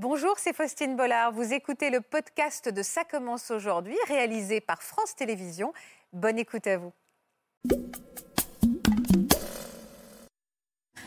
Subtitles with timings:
[0.00, 1.32] Bonjour, c'est Faustine Bollard.
[1.32, 5.72] Vous écoutez le podcast de Ça commence aujourd'hui, réalisé par France Télévisions.
[6.12, 6.92] Bonne écoute à vous.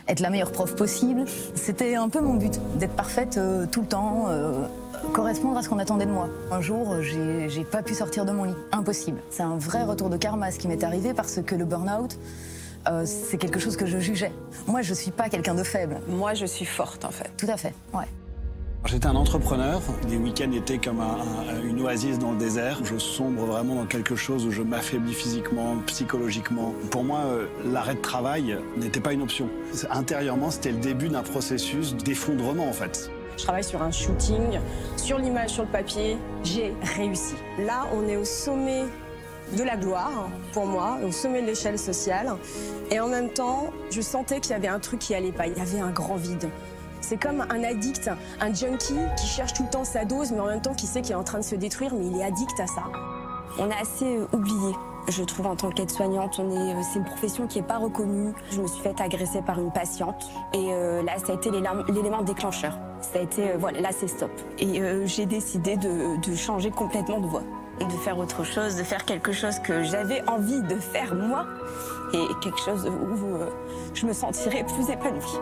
[0.06, 1.24] Être la meilleure prof possible,
[1.54, 4.66] c'était un peu mon but, d'être parfaite euh, tout le temps, euh,
[5.14, 6.28] correspondre à ce qu'on attendait de moi.
[6.50, 9.22] Un jour, j'ai j'ai pas pu sortir de mon lit, impossible.
[9.30, 12.18] C'est un vrai retour de karma ce qui m'est arrivé parce que le burn-out,
[12.88, 14.32] euh, c'est quelque chose que je jugeais.
[14.66, 16.02] Moi, je suis pas quelqu'un de faible.
[16.08, 17.30] Moi, je suis forte en fait.
[17.38, 18.04] Tout à fait, ouais.
[18.84, 19.80] J'étais un entrepreneur.
[20.08, 21.16] Les week-ends étaient comme un-
[21.48, 22.80] un- une oasis dans le désert.
[22.84, 26.74] Je sombre vraiment dans quelque chose où je m'affaiblis physiquement, psychologiquement.
[26.90, 29.48] Pour moi, euh, l'arrêt de travail n'était pas une option.
[29.90, 33.08] Intérieurement, c'était le début d'un processus d'effondrement en fait.
[33.38, 34.58] Je travaille sur un shooting,
[34.96, 36.18] sur l'image, sur le papier.
[36.44, 37.34] J'ai réussi.
[37.64, 38.82] Là, on est au sommet
[39.56, 42.34] de la gloire, pour moi, au sommet de l'échelle sociale.
[42.90, 45.46] Et en même temps, je sentais qu'il y avait un truc qui allait pas.
[45.46, 46.48] Il y avait un grand vide.
[47.02, 50.46] C'est comme un addict, un junkie qui cherche tout le temps sa dose, mais en
[50.46, 52.58] même temps qui sait qu'il est en train de se détruire, mais il est addict
[52.58, 52.84] à ça.
[53.58, 54.72] On a assez euh, oublié,
[55.08, 56.38] je trouve, en tant qu'aide-soignante.
[56.38, 58.32] Euh, c'est une profession qui n'est pas reconnue.
[58.50, 60.30] Je me suis faite agresser par une patiente.
[60.54, 62.78] Et euh, là, ça a été l'élément déclencheur.
[63.00, 64.30] Ça a été, voilà, là, c'est stop.
[64.58, 67.42] Et j'ai décidé de, de changer complètement de voie.
[67.80, 71.46] De faire autre chose, de faire quelque chose que j'avais envie de faire moi.
[72.14, 73.38] Et quelque chose où
[73.92, 75.40] je me sentirais plus épanouie.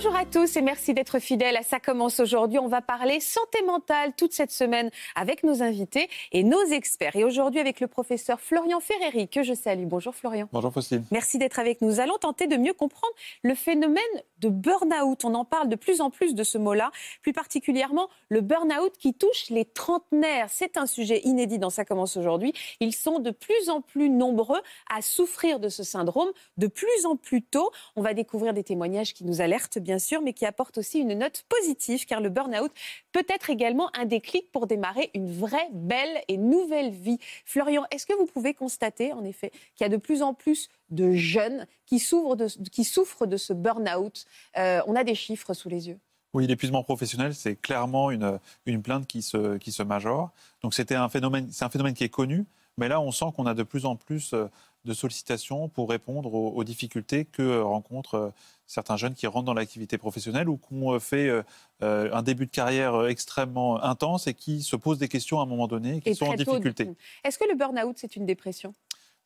[0.00, 2.60] Bonjour à tous et merci d'être fidèles à Ça commence aujourd'hui.
[2.60, 7.16] On va parler santé mentale toute cette semaine avec nos invités et nos experts.
[7.16, 9.86] Et aujourd'hui avec le professeur Florian Ferreri que je salue.
[9.86, 10.48] Bonjour Florian.
[10.52, 11.04] Bonjour Faustine.
[11.10, 11.88] Merci d'être avec nous.
[11.88, 13.98] Nous allons tenter de mieux comprendre le phénomène
[14.38, 15.24] de burn-out.
[15.24, 19.14] On en parle de plus en plus de ce mot-là, plus particulièrement le burn-out qui
[19.14, 20.46] touche les trentenaires.
[20.48, 22.52] C'est un sujet inédit dans Ça commence aujourd'hui.
[22.78, 24.60] Ils sont de plus en plus nombreux
[24.94, 27.72] à souffrir de ce syndrome, de plus en plus tôt.
[27.96, 31.14] On va découvrir des témoignages qui nous alertent, bien sûr, mais qui apportent aussi une
[31.14, 32.70] note positive, car le burn-out
[33.10, 37.16] peut être également un déclic pour démarrer une vraie, belle et nouvelle vie.
[37.46, 40.68] Florian, est-ce que vous pouvez constater, en effet, qu'il y a de plus en plus
[40.90, 44.26] de jeunes qui souffrent de, ce burn-out?
[44.58, 45.98] Euh, On a des chiffres sous les yeux.
[46.34, 50.32] Oui, l'épuisement professionnel, c'est clairement une, une plainte qui se, qui se majore.
[50.62, 52.44] Donc c'était un c'est un phénomène qui est connu,
[52.76, 54.48] mais là on sent qu'on a de plus en plus euh,
[54.84, 58.30] de sollicitations pour répondre aux, aux difficultés que euh, rencontrent euh,
[58.66, 61.42] certains jeunes qui rentrent dans l'activité professionnelle ou qui ont euh, fait euh,
[61.80, 65.66] un début de carrière extrêmement intense et qui se posent des questions à un moment
[65.68, 66.88] donné, et qui Et sont en difficulté.
[67.24, 68.74] Est-ce que le burn-out, c'est une dépression?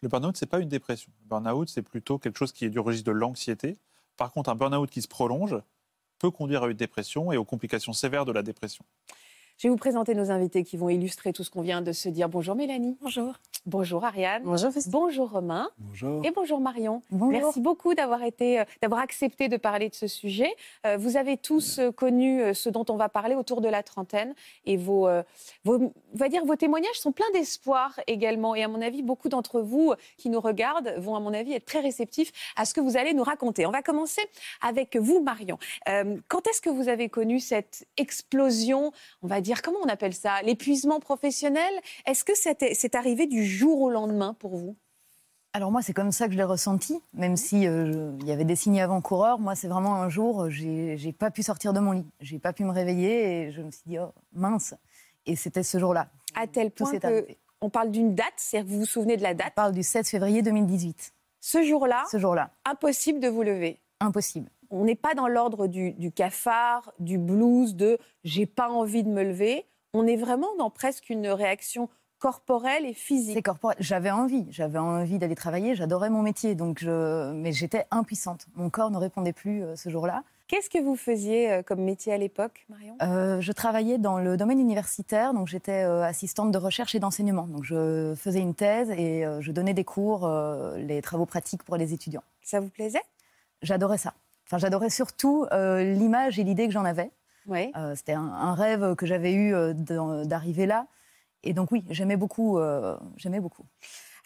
[0.00, 1.10] Le burn-out, ce n'est pas une dépression.
[1.22, 3.76] Le burn-out, c'est plutôt quelque chose qui est du registre de l'anxiété.
[4.16, 5.56] Par contre, un burn-out qui se prolonge
[6.18, 8.84] peut conduire à une dépression et aux complications sévères de la dépression.
[9.62, 12.08] Je vais vous présenter nos invités qui vont illustrer tout ce qu'on vient de se
[12.08, 12.28] dire.
[12.28, 12.96] Bonjour Mélanie.
[13.00, 13.34] Bonjour.
[13.64, 14.42] Bonjour Ariane.
[14.44, 15.70] Bonjour, Bonjour Romain.
[15.78, 16.24] Bonjour.
[16.24, 17.00] Et bonjour Marion.
[17.12, 17.30] Bonjour.
[17.30, 20.52] Merci beaucoup d'avoir été, euh, d'avoir accepté de parler de ce sujet.
[20.84, 24.34] Euh, vous avez tous euh, connu ce dont on va parler autour de la trentaine
[24.66, 25.08] et vos,
[25.62, 28.56] vos, on va dire, vos témoignages sont pleins d'espoir également.
[28.56, 31.66] Et à mon avis, beaucoup d'entre vous qui nous regardent vont, à mon avis, être
[31.66, 33.64] très réceptifs à ce que vous allez nous raconter.
[33.64, 34.22] On va commencer
[34.60, 35.58] avec vous, Marion.
[35.86, 38.90] Quand est-ce que vous avez connu cette explosion,
[39.22, 41.72] on va dire, comment on appelle ça, l'épuisement professionnel?
[42.06, 44.76] Est-ce que c'est arrivé du jour au lendemain pour vous?
[45.52, 48.46] Alors moi, c'est comme ça que je l'ai ressenti, même si euh, il y avait
[48.46, 49.38] des signes avant-coureurs.
[49.38, 52.06] Moi, c'est vraiment un jour, euh, j'ai pas pu sortir de mon lit.
[52.20, 54.74] J'ai pas pu me réveiller et je me suis dit, oh mince.
[55.26, 56.08] Et c'était ce jour-là.
[56.34, 57.26] À tel Tout point que
[57.60, 59.54] on parle d'une date, c'est-à-dire que vous vous souvenez de la On date.
[59.54, 61.12] parle du 7 février 2018.
[61.40, 63.78] Ce jour-là, Ce jour-là, impossible de vous lever?
[64.00, 64.48] impossible.
[64.74, 69.10] On n'est pas dans l'ordre du, du cafard, du blues, de j'ai pas envie de
[69.10, 69.66] me lever.
[69.92, 73.34] On est vraiment dans presque une réaction corporelle et physique.
[73.34, 73.76] C'est corporel.
[73.80, 77.32] J'avais envie, j'avais envie d'aller travailler, j'adorais mon métier, donc je...
[77.32, 78.46] mais j'étais impuissante.
[78.54, 80.22] Mon corps ne répondait plus euh, ce jour-là.
[80.48, 82.96] Qu'est-ce que vous faisiez euh, comme métier à l'époque, Marion?
[83.02, 87.46] Euh, je travaillais dans le domaine universitaire, donc j'étais assistante de recherche et d'enseignement.
[87.46, 90.30] Donc je faisais une thèse et je donnais des cours,
[90.76, 92.24] les travaux pratiques pour les étudiants.
[92.40, 93.02] Ça vous plaisait?
[93.62, 94.14] J'adorais ça.
[94.52, 97.10] Enfin, j'adorais surtout euh, l'image et l'idée que j'en avais.
[97.46, 97.72] Oui.
[97.74, 99.72] Euh, C'était un, un rêve que j'avais eu euh,
[100.24, 100.88] d'arriver là.
[101.42, 102.58] Et donc oui, j'aimais beaucoup.
[102.58, 103.64] euh, j'aimais beaucoup.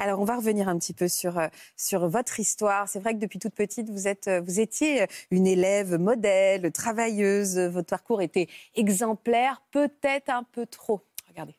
[0.01, 1.41] Alors, on va revenir un petit peu sur,
[1.77, 2.89] sur votre histoire.
[2.89, 7.57] C'est vrai que depuis toute petite, vous, êtes, vous étiez une élève modèle, travailleuse.
[7.57, 11.03] Votre parcours était exemplaire, peut-être un peu trop.
[11.29, 11.55] Regardez.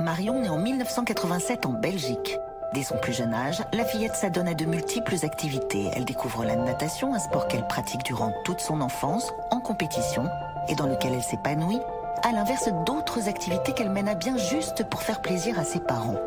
[0.00, 2.38] Marion naît en 1987 en Belgique.
[2.72, 5.90] Dès son plus jeune âge, la fillette s'adonne à de multiples activités.
[5.92, 10.24] Elle découvre la natation, un sport qu'elle pratique durant toute son enfance, en compétition,
[10.68, 11.80] et dans lequel elle s'épanouit,
[12.22, 16.20] à l'inverse d'autres activités qu'elle mène à bien juste pour faire plaisir à ses parents.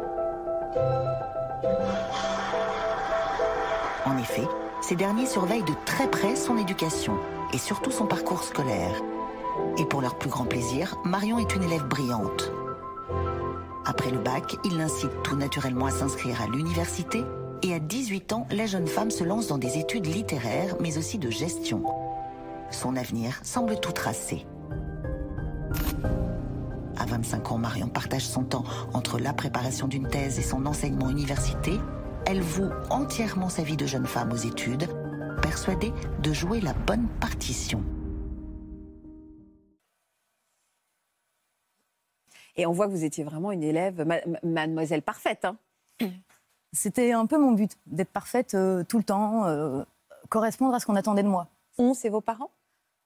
[4.06, 4.48] En effet,
[4.82, 7.18] ces derniers surveillent de très près son éducation
[7.54, 9.02] et surtout son parcours scolaire.
[9.78, 12.52] Et pour leur plus grand plaisir, Marion est une élève brillante.
[13.86, 17.24] Après le bac, il l'incite tout naturellement à s'inscrire à l'université
[17.64, 21.18] et à 18 ans, la jeune femme se lance dans des études littéraires mais aussi
[21.18, 21.84] de gestion.
[22.72, 24.46] Son avenir semble tout tracé.
[26.98, 28.64] À 25 ans, Marion partage son temps
[28.94, 31.80] entre la préparation d'une thèse et son enseignement université.
[32.26, 34.88] Elle voue entièrement sa vie de jeune femme aux études,
[35.42, 35.92] persuadée
[36.22, 37.84] de jouer la bonne partition.
[42.56, 45.46] Et on voit que vous étiez vraiment une élève, ma- ma- mademoiselle parfaite.
[45.46, 45.58] hein.
[46.74, 49.84] C'était un peu mon but, d'être parfaite euh, tout le temps, euh,
[50.30, 51.48] correspondre à ce qu'on attendait de moi.
[51.78, 52.50] On, c'est vos parents?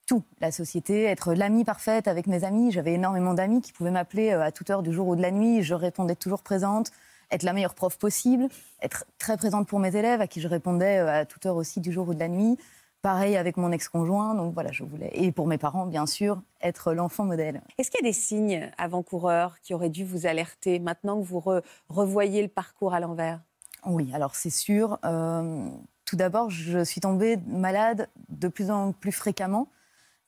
[0.05, 2.71] Tout, la société, être l'amie parfaite avec mes amis.
[2.71, 5.31] J'avais énormément d'amis qui pouvaient m'appeler euh, à toute heure du jour ou de la
[5.31, 5.63] nuit.
[5.63, 6.91] Je répondais toujours présente,
[7.29, 8.47] être la meilleure prof possible,
[8.81, 11.91] être très présente pour mes élèves à qui je répondais à toute heure aussi du
[11.91, 12.57] jour ou de la nuit.
[13.01, 15.11] Pareil avec mon ex-conjoint, donc voilà, je voulais.
[15.13, 17.61] Et pour mes parents, bien sûr, être l'enfant modèle.
[17.77, 21.39] Est-ce qu'il y a des signes avant-coureurs qui auraient dû vous alerter maintenant que vous
[21.39, 23.39] re- revoyez le parcours à l'envers?
[23.85, 24.97] Oui, alors c'est sûr.
[25.05, 25.69] Euh,
[26.05, 29.69] tout d'abord, je suis tombée malade de plus en plus fréquemment.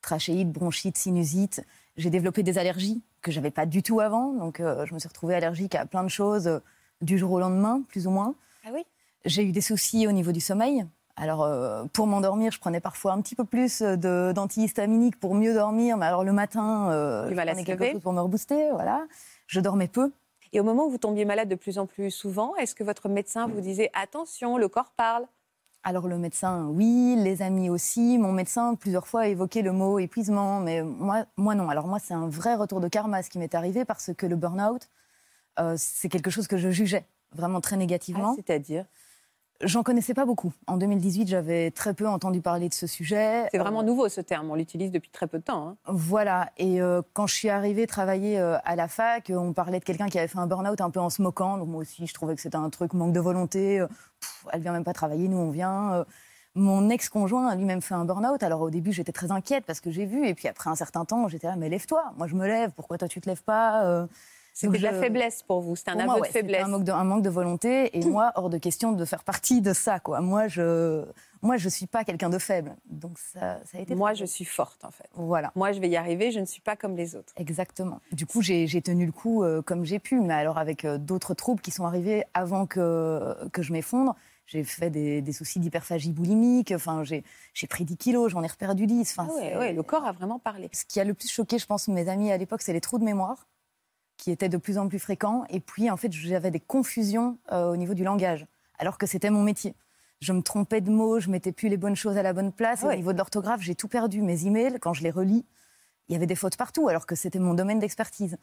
[0.02, 1.66] Trachéite, bronchite, sinusite.
[1.98, 4.32] J'ai développé des allergies que j'avais pas du tout avant.
[4.32, 6.60] Donc, euh, je me suis retrouvée allergique à plein de choses euh,
[7.02, 8.36] du jour au lendemain, plus ou moins.
[8.66, 8.86] Ah oui?
[9.26, 10.86] J'ai eu des soucis au niveau du sommeil.
[11.20, 15.54] Alors, euh, pour m'endormir, je prenais parfois un petit peu plus de- d'antihistaminique pour mieux
[15.54, 15.98] dormir.
[15.98, 18.72] Mais alors, le matin, euh, je prenais quelque chose pour me rebooster.
[18.72, 19.06] Voilà.
[19.48, 20.12] Je dormais peu.
[20.54, 23.10] Et au moment où vous tombiez malade de plus en plus souvent, est-ce que votre
[23.10, 25.26] médecin vous disait attention, le corps parle?
[25.84, 28.18] Alors le médecin, oui, les amis aussi.
[28.18, 31.70] Mon médecin, plusieurs fois, a évoqué le mot épuisement, mais moi, moi non.
[31.70, 34.36] Alors moi, c'est un vrai retour de karma ce qui m'est arrivé parce que le
[34.36, 34.90] burn-out,
[35.60, 38.32] euh, c'est quelque chose que je jugeais vraiment très négativement.
[38.32, 38.86] Ah, C'est-à-dire?
[39.62, 40.54] J'en connaissais pas beaucoup.
[40.68, 43.46] En 2018, j'avais très peu entendu parler de ce sujet.
[43.52, 45.68] C'est vraiment Euh, nouveau ce terme, on l'utilise depuis très peu de temps.
[45.70, 45.76] hein.
[45.88, 46.50] Voilà.
[46.58, 50.08] Et euh, quand je suis arrivée travailler euh, à la fac, on parlait de quelqu'un
[50.08, 51.58] qui avait fait un burn-out un peu en se moquant.
[51.58, 53.80] Donc moi aussi, je trouvais que c'était un truc manque de volonté.
[54.22, 55.94] Pff, elle vient même pas travailler, nous on vient.
[55.94, 56.04] Euh,
[56.56, 58.42] mon ex-conjoint a lui-même fait un burn-out.
[58.44, 60.26] Alors au début, j'étais très inquiète parce que j'ai vu.
[60.26, 62.14] Et puis après un certain temps, j'étais là, mais lève-toi.
[62.18, 62.72] Moi, je me lève.
[62.78, 64.08] Pourquoi toi, tu te lèves pas
[64.60, 66.66] C'était de la faiblesse pour vous, c'était un aveu de ouais, faiblesse.
[66.66, 67.98] Un manque de, un manque de volonté.
[67.98, 70.02] Et moi, hors de question de faire partie de ça.
[70.02, 70.20] Quoi.
[70.20, 71.06] Moi, je
[71.42, 72.76] moi, je suis pas quelqu'un de faible.
[72.90, 73.96] Donc ça, ça a été.
[73.96, 75.08] Moi, je suis forte en fait.
[75.14, 75.54] Voilà.
[75.56, 77.32] Moi, je vais y arriver, je ne suis pas comme les autres.
[77.38, 78.02] Exactement.
[78.12, 81.34] Du coup, j'ai tenu le coup euh, comme j'ai pu, mais alors avec euh, d'autres
[81.34, 84.16] troubles qui sont arrivés avant que, que je m'effondre.
[84.46, 88.88] J'ai fait des, des soucis d'hyperphagie boulimique, enfin, j'ai pris 10 kilos, j'en ai reperdu
[88.88, 89.16] 10.
[89.16, 90.70] Enfin, Ah ouais, le corps a vraiment parlé.
[90.74, 92.98] Ce qui a le plus choqué, je pense, mes amis à l'époque, c'est les trous
[92.98, 93.48] de mémoire
[94.20, 95.46] qui étaient de plus en plus fréquents.
[95.50, 98.46] Et puis, en fait, j'avais des confusions euh, au niveau du langage,
[98.78, 99.74] alors que c'était mon métier.
[100.20, 102.84] Je me trompais de mots, je mettais plus les bonnes choses à la bonne place.
[102.84, 102.88] Et.
[102.88, 104.22] Au niveau de l'orthographe, j'ai tout perdu.
[104.22, 105.46] Mes emails, quand je les relis,
[106.10, 108.38] il y avait des fautes partout, alors que c'était mon domaine d'expertise.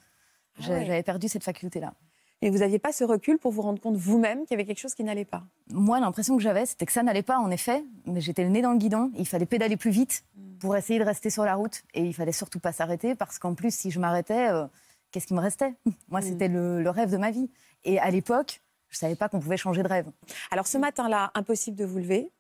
[0.58, 0.86] Ah ouais.
[0.86, 1.92] J'avais perdu cette faculté-là.
[2.40, 4.80] Et vous n'aviez pas ce recul pour vous rendre compte vous-même qu'il y avait quelque
[4.80, 5.42] chose qui n'allait pas?
[5.70, 8.62] Moi, l'impression que j'avais, c'était que ça n'allait pas, en effet, mais j'étais le nez
[8.62, 9.10] dans le guidon.
[9.18, 10.24] Il fallait pédaler plus vite
[10.58, 11.82] pour essayer de rester sur la route.
[11.92, 14.66] Et il fallait surtout pas s'arrêter, parce qu'en plus, si je m'arrêtais, euh,
[15.10, 15.74] qu'est-ce qui me restait?
[16.08, 17.50] Moi, c'était le, le rêve de ma vie.
[17.84, 20.06] Et à l'époque, je savais pas qu'on pouvait changer de rêve.
[20.50, 22.30] Alors ce matin-là, impossible de vous lever.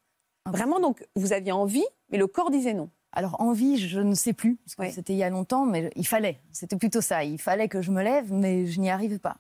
[0.46, 2.90] Vraiment, donc, vous aviez envie, mais le corps disait non.
[3.12, 4.92] Alors, envie, je ne sais plus, parce que Oui.
[4.92, 6.38] c'était il y a longtemps, mais il fallait.
[6.52, 7.24] C'était plutôt ça.
[7.24, 9.38] Il fallait que je me lève, mais je n'y arrivais pas.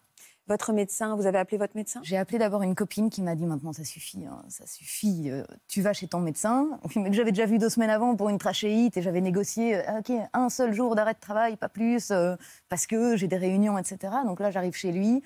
[0.48, 2.00] Votre médecin, vous avez appelé votre médecin?
[2.04, 5.42] J'ai appelé d'abord une copine qui m'a dit maintenant ça suffit, hein, ça suffit, euh,
[5.66, 6.78] tu vas chez ton médecin.
[7.10, 10.48] J'avais déjà vu deux semaines avant pour une trachéite et j'avais négocié, euh, ok, un
[10.48, 12.36] seul jour d'arrêt de travail, pas plus, euh,
[12.68, 14.14] parce que j'ai des réunions, etc.
[14.24, 15.20] Donc là j'arrive chez lui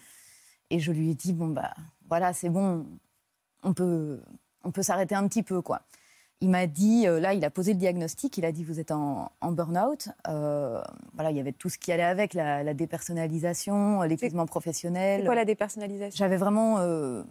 [0.71, 1.75] et je lui ai dit bon bah
[2.09, 2.87] voilà c'est bon,
[3.63, 4.23] on peut,
[4.65, 5.83] on peut s'arrêter un petit peu quoi.
[6.43, 8.93] Il m'a dit, euh, là, il a posé le diagnostic, il a dit, vous êtes
[8.93, 10.09] en, en burn-out.
[10.29, 10.81] Euh,
[11.15, 15.21] voilà, il y avait tout ce qui allait avec, la, la dépersonnalisation, l'épuisement professionnel.
[15.21, 16.17] C'est quoi la dépersonnalisation?
[16.17, 16.79] J'avais vraiment.
[16.79, 17.23] euh,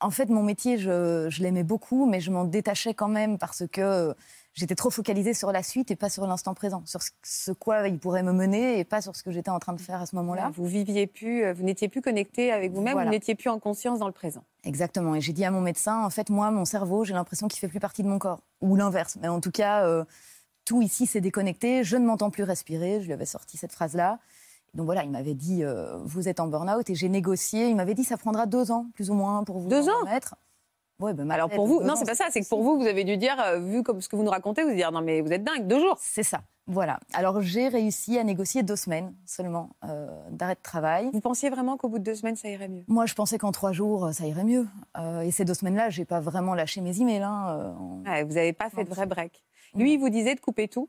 [0.00, 3.64] En fait, mon métier, je, je l'aimais beaucoup, mais je m'en détachais quand même parce
[3.70, 4.14] que
[4.54, 7.98] j'étais trop focalisée sur la suite et pas sur l'instant présent, sur ce, quoi il
[7.98, 10.14] pourrait me mener et pas sur ce que j'étais en train de faire à ce
[10.16, 10.50] moment-là.
[10.54, 13.06] Vous viviez plus, euh, vous n'étiez plus connecté avec vous-même, Voilà.
[13.10, 14.44] vous n'étiez plus en conscience dans le présent.
[14.64, 15.14] Exactement.
[15.14, 17.68] Et j'ai dit à mon médecin, en fait, moi, mon cerveau, j'ai l'impression qu'il fait
[17.68, 19.16] plus partie de mon corps, ou l'inverse.
[19.20, 20.04] Mais en tout cas, euh,
[20.64, 21.82] tout ici s'est déconnecté.
[21.84, 23.00] Je ne m'entends plus respirer.
[23.00, 24.18] Je lui avais sorti cette phrase-là.
[24.74, 27.68] Donc voilà, il m'avait dit, euh, vous êtes en burn-out et j'ai négocié.
[27.68, 30.00] Il m'avait dit, ça prendra deux ans, plus ou moins, pour vous Deux en ans?
[30.00, 30.34] remettre.
[31.02, 32.86] Ouais, ben, ma Alors pour vous, non, c'est pas ça, c'est que pour vous, vous
[32.86, 35.20] avez dû dire, euh, vu comme ce que vous nous racontez, vous dire non mais
[35.20, 35.96] vous êtes dingue, deux jours.
[36.00, 37.00] C'est ça, voilà.
[37.12, 41.10] Alors j'ai réussi à négocier deux semaines seulement euh, d'arrêt de travail.
[41.12, 42.84] Vous pensiez vraiment qu'au bout de deux semaines, ça irait mieux?
[42.88, 44.66] Moi, je pensais qu'en trois jours, ça irait mieux.
[44.96, 47.22] Euh, et ces deux semaines-là, j'ai pas vraiment lâché mes emails.
[47.22, 49.44] hein, euh, en- Ouais, Vous n'avez pas fait de vrai break.
[49.74, 50.88] Lui, il vous disait de couper tout?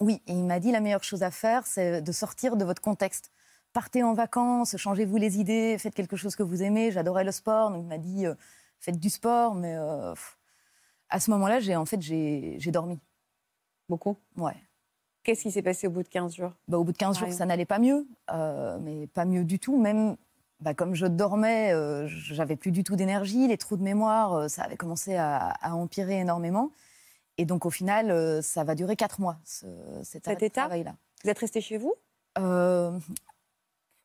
[0.00, 2.82] Oui, et il m'a dit la meilleure chose à faire, c'est de sortir de votre
[2.82, 3.30] contexte.
[3.72, 6.90] Partez en vacances, changez-vous les idées, faites quelque chose que vous aimez.
[6.90, 8.34] J'adorais le sport, donc il m'a dit euh,
[8.80, 10.14] faites du sport, mais euh,
[11.08, 12.98] à ce moment-là, j'ai en fait j'ai dormi.
[13.88, 14.16] Beaucoup.
[14.36, 14.56] Ouais.
[15.22, 16.52] Qu'est-ce qui s'est passé au bout de 15 jours?
[16.68, 19.58] Bah, au bout de 15 jours, ça n'allait pas mieux, euh, mais pas mieux du
[19.58, 19.76] tout.
[19.76, 20.16] Même
[20.60, 24.48] bah, comme je dormais, euh, j'avais plus du tout d'énergie, les trous de mémoire, euh,
[24.48, 26.70] ça avait commencé à, à empirer énormément.
[27.38, 29.66] Et donc au final, ça va durer quatre mois, ce,
[30.04, 30.62] cet, arrêt de état?
[30.62, 30.94] travail-là.
[31.22, 31.94] Vous êtes resté chez vous?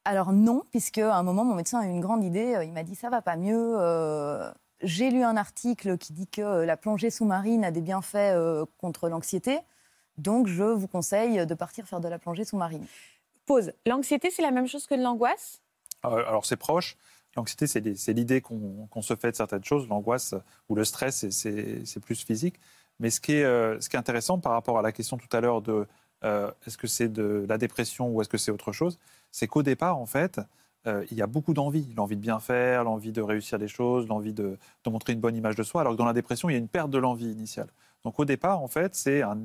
[0.05, 2.55] Alors non, puisque à un moment, mon médecin a eu une grande idée.
[2.55, 3.75] euh, Il m'a dit ça va pas mieux.
[3.79, 8.15] euh, J'ai lu un article qui dit que euh, la plongée sous-marine a des bienfaits
[8.15, 9.60] euh, contre l'anxiété.
[10.17, 12.86] Donc je vous conseille de partir faire de la plongée sous-marine.
[13.46, 13.74] Pause.
[13.86, 15.62] L'anxiété, c'est la même chose que de l'angoisse?
[16.05, 16.98] Euh, Alors c'est proche.
[17.38, 17.65] L'anxiété,
[17.96, 19.88] c'est l'idée qu'on se fait de certaines choses.
[19.88, 20.36] L'angoisse
[20.67, 22.60] ou le stress, c'est- plus physique.
[23.00, 25.29] Mais ce qui, est, euh, ce qui est intéressant par rapport à la question tout
[25.36, 25.88] à l'heure de
[26.23, 28.99] euh, est-ce que c'est de la dépression ou est-ce que c'est autre chose,
[29.31, 30.39] c'est qu'au départ, en fait,
[30.87, 31.93] euh, il y a beaucoup d'envie.
[31.95, 35.35] L'envie de bien faire, l'envie de réussir les choses, l'envie de, de montrer une bonne
[35.35, 35.81] image de soi.
[35.81, 37.67] Alors que dans la dépression, il y a une perte de l'envie initiale.
[38.03, 39.37] Donc au départ, en fait, c'est un,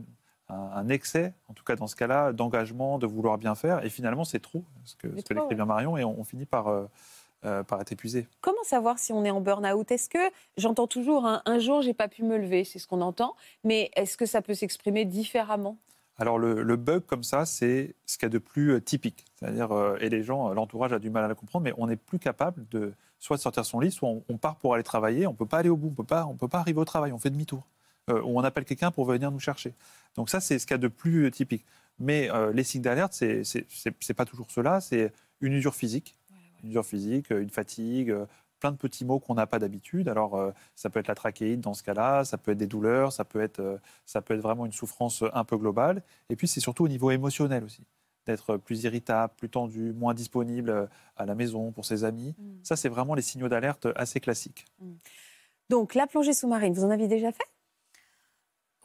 [0.48, 3.84] un- un excès, en tout cas dans ce cas-là, d'engagement, de vouloir bien faire.
[3.84, 6.68] Et finalement, c'est trop, ce que, ce décrit bien Marion, et on, on finit par,
[6.68, 6.86] euh,
[7.44, 8.26] euh, par être épuisé.
[8.40, 9.90] Comment savoir si on est en burn-out?
[9.90, 13.02] Est-ce que j'entends toujours un, un jour j'ai pas pu me lever, c'est ce qu'on
[13.02, 15.76] entend, mais est-ce que ça peut s'exprimer différemment?
[16.18, 19.26] Alors le, le bug comme ça, c'est ce qu'il y a de plus euh, typique.
[19.34, 21.86] C'est-à-dire, euh, et les gens, euh, l'entourage a du mal à le comprendre, mais on
[21.86, 24.82] n'est plus capable de soit de sortir son lit, soit on, on part pour aller
[24.82, 26.80] travailler, on ne peut pas aller au bout, on peut pas, on peut pas arriver
[26.80, 27.66] au travail, on fait demi-tour.
[28.08, 29.74] Euh, ou on appelle quelqu'un pour venir nous chercher.
[30.14, 31.64] Donc ça, c'est ce qu'il y a de plus typique.
[31.98, 36.16] Mais euh, les signes d'alerte, c'est c'est pas toujours cela, c'est une usure physique,
[36.62, 38.14] une usure physique, une fatigue,
[38.58, 40.08] plein de petits mots qu'on n'a pas d'habitude.
[40.08, 43.12] Alors, euh, ça peut être la trachéite dans ce cas-là, ça peut être des douleurs,
[43.12, 46.02] ça peut être, euh, ça peut être vraiment une souffrance euh, un peu globale.
[46.30, 47.82] Et puis, c'est surtout au niveau émotionnel aussi,
[48.26, 52.34] d'être plus irritable, plus tendu, moins disponible à la maison pour ses amis.
[52.38, 52.44] Mm.
[52.62, 54.66] Ça, c'est vraiment les signaux d'alerte assez classiques.
[55.68, 57.46] Donc la plongée sous-marine, vous en aviez déjà fait?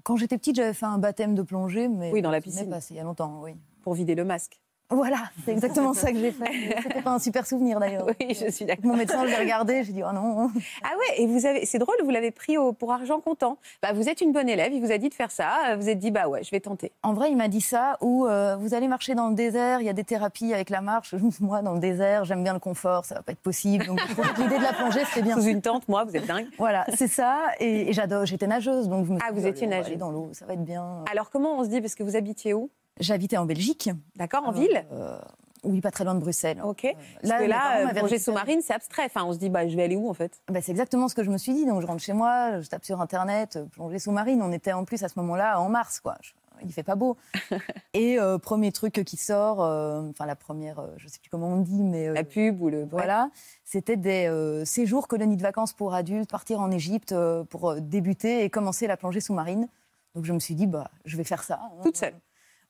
[0.04, 2.70] Quand j'étais petite, j'avais fait un baptême de plongée, mais Oui, dans la piscine.
[2.70, 3.56] pas, c'est il y a longtemps, oui.
[3.84, 4.60] pour vider le masque
[4.92, 6.52] Voilà, c'est exactement ça que j'ai fait.
[6.84, 8.06] C'était pas un super souvenir d'ailleurs.
[8.20, 8.86] Oui, je suis d'accord.
[8.86, 10.52] Mon médecin, je l'ai regardé, j'ai dit oh non.
[10.84, 13.58] Ah ouais, et vous avez, c'est drôle, vous l'avez pris au- pour argent comptant.
[13.82, 16.00] Bah, vous êtes une bonne élève, il vous a dit de faire ça, vous êtes
[16.00, 16.92] dit bah ouais, je vais tenter.
[17.04, 19.86] En vrai, il m'a dit ça, ou euh, vous allez marcher dans le désert, il
[19.86, 21.16] y a des thérapies avec la marche.
[21.40, 23.86] Moi, dans le désert, j'aime bien le confort, ça va pas être possible.
[23.86, 24.00] Donc,
[24.38, 25.36] l'idée de la plongée, c'était bien.
[25.36, 26.48] Sous une tente, moi, vous êtes dingue.
[26.58, 27.40] Voilà, c'est ça.
[27.60, 29.78] Et, et j'adore, j'étais nageuse, donc je me suis Ah, dit, vous étiez on va
[29.78, 29.98] nageuse.
[29.98, 31.04] dans l'eau, ça va être bien.
[31.12, 32.70] Alors comment on se dit, parce que vous habitiez où?
[33.00, 33.90] J'habitais en Belgique.
[34.16, 35.18] D'accord, en Euh, ville euh,
[35.64, 36.62] Oui, pas très loin de Bruxelles.
[36.64, 36.86] Ok.
[36.86, 38.20] Euh, Parce que là, euh, récupéré.
[38.20, 39.06] sous-marine, c'est abstrait.
[39.06, 40.42] Enfin, on se dit, bah, je vais aller où en fait?
[40.52, 41.66] Bah, c'est exactement ce que je me suis dit.
[41.66, 44.42] Donc je rentre chez moi, je tape sur Internet, plongée sous-marine.
[44.42, 46.16] On était en plus à ce moment-là en mars, quoi.
[46.64, 47.18] Il fait pas beau.
[47.96, 51.58] Et euh, premier truc qui sort, euh, enfin la première, je sais plus comment on
[51.58, 52.86] dit, mais La pub ou le.
[52.86, 53.32] voilà,
[53.64, 57.16] c'était des séjours colonies de vacances pour adultes, partir en Égypte
[57.50, 59.68] pour débuter et commencer la plongée sous-marine.
[60.14, 61.62] Donc je me suis dit, bah, je vais faire ça.
[61.64, 61.72] hein.
[61.82, 62.14] Toute seule.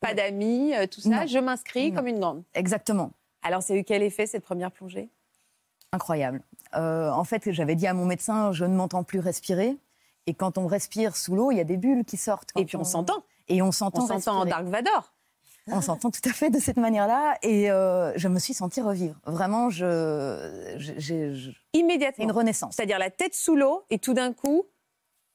[0.02, 1.10] Pas d'amis, euh, tout ça.
[1.10, 1.26] Non.
[1.28, 2.44] Je m'inscris comme une grande.
[2.54, 3.12] Exactement.
[3.44, 5.10] Alors, c'est eu quel effet cette première plongée?
[5.94, 6.42] Incroyable.
[6.76, 9.78] Euh, en fait, j'avais dit à mon médecin, je ne m'entends plus respirer.
[10.28, 12.50] Et quand on respire sous l'eau, il y a des bulles qui sortent.
[12.56, 13.24] Et puis on s'entend.
[13.48, 14.06] Et on On s'entend.
[14.08, 14.46] s'entend en.
[14.46, 15.14] Dark Vador.
[15.68, 17.38] On s'entend tout à fait de cette manière-là.
[17.44, 19.16] Et euh, je me suis sentie revivre.
[19.26, 21.34] Vraiment, je, j'ai
[21.74, 22.24] Immédiatement.
[22.26, 22.76] une renaissance.
[22.76, 24.64] C'est-à-dire la tête sous l'eau et tout d'un coup,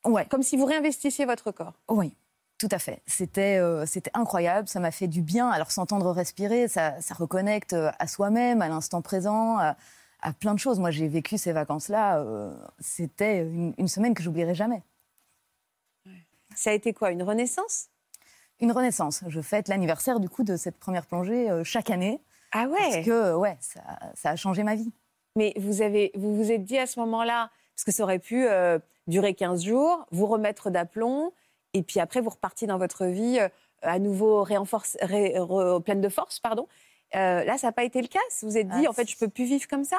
[0.04, 1.75] Ouais, comme si vous réinvestissiez votre corps.
[1.88, 2.14] oui,
[2.58, 3.02] tout à fait.
[3.06, 4.66] C'était euh, c'était incroyable.
[4.68, 5.48] Ça m'a fait du bien.
[5.50, 9.76] Alors, s'entendre respirer, ça, ça reconnecte euh, à soi-même, à l'instant présent, à,
[10.22, 10.78] à plein de choses.
[10.78, 12.18] Moi, j'ai vécu ces vacances-là.
[12.20, 14.82] euh, C'était une, une semaine que j'oublierai jamais.
[16.54, 17.88] Ça a été quoi Une renaissance?
[18.60, 19.22] Une renaissance.
[19.28, 22.22] Je fête l'anniversaire du coup de cette première plongée euh, chaque année
[22.52, 23.80] Ah parce ouais que ouais, ça,
[24.14, 24.90] ça a changé ma vie.
[25.36, 28.46] Mais vous avez, vous vous êtes dit à ce moment-là, parce que ça aurait pu
[29.06, 31.30] durer 15 jours, vous remettre d'aplomb,
[31.76, 33.49] et puis après vous repartiez dans votre vie euh,
[33.83, 36.66] à nouveau réenforce- ré- re- pleine de force, pardon.
[37.14, 38.18] Euh, là, ça n'a pas été le cas?
[38.42, 39.99] Vous vous êtes dit, Ah, en fait, je peux plus vivre comme ça?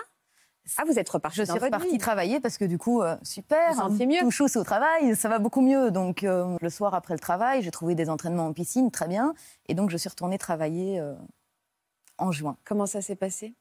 [0.77, 1.97] Ah, vous êtes reparti Je dans suis votre repartie vie.
[1.97, 5.29] travailler parce que du coup, euh, super, Vous sentiez mieux tout chousse au travail, ça
[5.29, 5.91] va beaucoup mieux.
[5.91, 9.33] Donc euh, le soir après le travail, j'ai trouvé des entraînements en piscine, très bien.
[9.69, 11.01] Et donc je suis retournée travailler
[12.17, 12.57] en juin.
[12.65, 13.53] Comment ça s'est passé?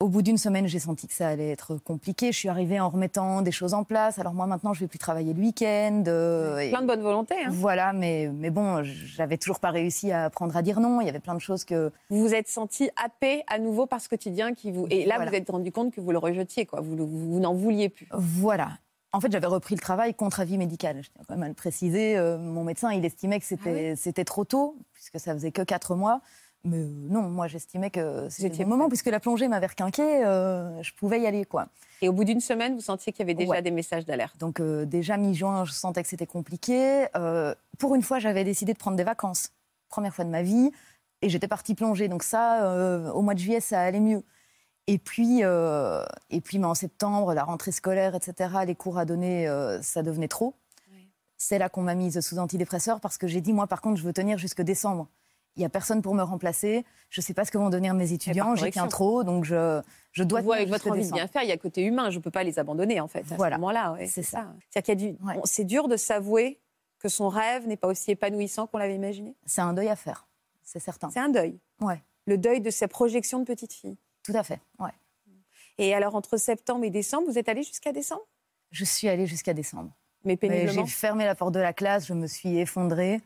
[0.00, 2.30] Au bout d'une semaine, j'ai senti que ça allait être compliqué.
[2.30, 4.20] Je suis arrivée en remettant des choses en place.
[4.20, 6.04] Alors moi, maintenant, je vais plus travailler le week-end.
[6.06, 7.34] euh, Plein de bonne volonté.
[7.44, 7.48] hein.
[7.50, 11.00] Voilà, mais, mais bon, j'avais toujours pas réussi à apprendre à dire non.
[11.00, 11.90] Il y avait plein de choses que...
[12.10, 14.86] Vous vous êtes senti happé à nouveau par ce quotidien qui vous.
[14.88, 15.32] Et là, Voilà.
[15.32, 16.80] vous vous êtes rendu compte que vous le rejetiez, quoi.
[16.80, 18.06] Vous, le- vous, vous n'en vouliez plus.
[18.12, 18.68] Voilà.
[19.10, 21.02] En fait, j'avais repris le travail contre avis médical.
[21.02, 22.16] Je tiens quand même à le préciser.
[22.16, 25.96] Euh, mon médecin, il estimait que c'était c'était trop tôt, puisque ça faisait que quatre
[25.96, 26.20] mois.
[26.64, 30.82] Mais euh, non, moi, j'estimais que c'était le moment, puisque la plongée m'avait requinqué, euh,
[30.82, 31.68] je pouvais y aller, quoi.
[32.02, 33.62] Et au bout d'une semaine, vous sentiez qu'il y avait déjà Ouais.
[33.62, 34.36] des messages d'alerte.
[34.38, 37.06] Donc euh, déjà mi-juin, je sentais que c'était compliqué.
[37.16, 39.50] Euh, pour une fois, j'avais décidé de prendre des vacances.
[39.88, 40.70] Première fois de ma vie.
[41.22, 42.08] Et j'étais partie plonger.
[42.08, 44.22] Donc ça, au mois de juillet, ça allait mieux.
[44.86, 49.48] Et puis, et puis mais en septembre, la rentrée scolaire, etc., les cours à donner,
[49.82, 50.54] ça devenait trop.
[51.36, 54.04] C'est là qu'on m'a mise sous antidépresseur parce que j'ai dit, moi, par contre, je
[54.04, 55.08] veux tenir jusque décembre.
[55.58, 56.84] Il n'y a personne pour me remplacer.
[57.10, 58.54] Je ne sais pas ce que vont devenir mes étudiants.
[58.54, 58.82] J'y correction.
[58.84, 61.52] tiens trop, donc je, je dois Vous, avec votre envie de bien faire, il y
[61.52, 62.10] a côté humain.
[62.10, 63.56] Je ne peux pas les abandonner, en fait, à Voilà.
[63.56, 63.92] ce moment-là.
[63.94, 64.46] ouais, C'est ça.
[64.70, 65.34] C'est-à-dire qu'il y a du- Ouais.
[65.42, 66.60] on- C'est dur de s'avouer
[67.00, 69.34] que son rêve n'est pas aussi épanouissant qu'on l'avait imaginé.
[69.46, 70.28] C'est un deuil à faire,
[70.62, 71.10] c'est certain.
[71.10, 71.58] C'est un deuil.
[71.80, 73.96] Ouais, Le deuil de sa projection de petite fille.
[74.22, 74.60] tout à fait.
[74.78, 74.90] Ouais.
[75.78, 78.22] Et alors, entre septembre et décembre, vous êtes allé jusqu'à décembre?
[78.70, 79.90] Je suis allée jusqu'à décembre.
[80.24, 80.84] Mais péniblement.
[80.84, 83.20] J'ai fermé la porte de la classe, je me suis effondrée.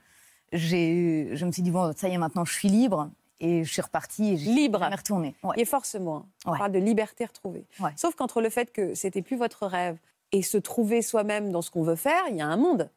[0.53, 3.11] J'ai, je me suis dit, bon, ça y est, maintenant je suis libre.
[3.45, 4.79] Et je suis repartie et j'y Libre.
[4.79, 5.35] suis jamais retournée.
[5.43, 5.55] Ouais.
[5.57, 6.27] Il est forcément.
[6.47, 6.59] On Ouais.
[6.59, 7.65] parle de liberté retrouvée.
[7.81, 7.91] Ouais.
[7.97, 9.97] Sauf qu'entre le fait que c'était plus votre rêve
[10.31, 12.89] et se trouver soi-même dans ce qu'on veut faire, il y a un monde.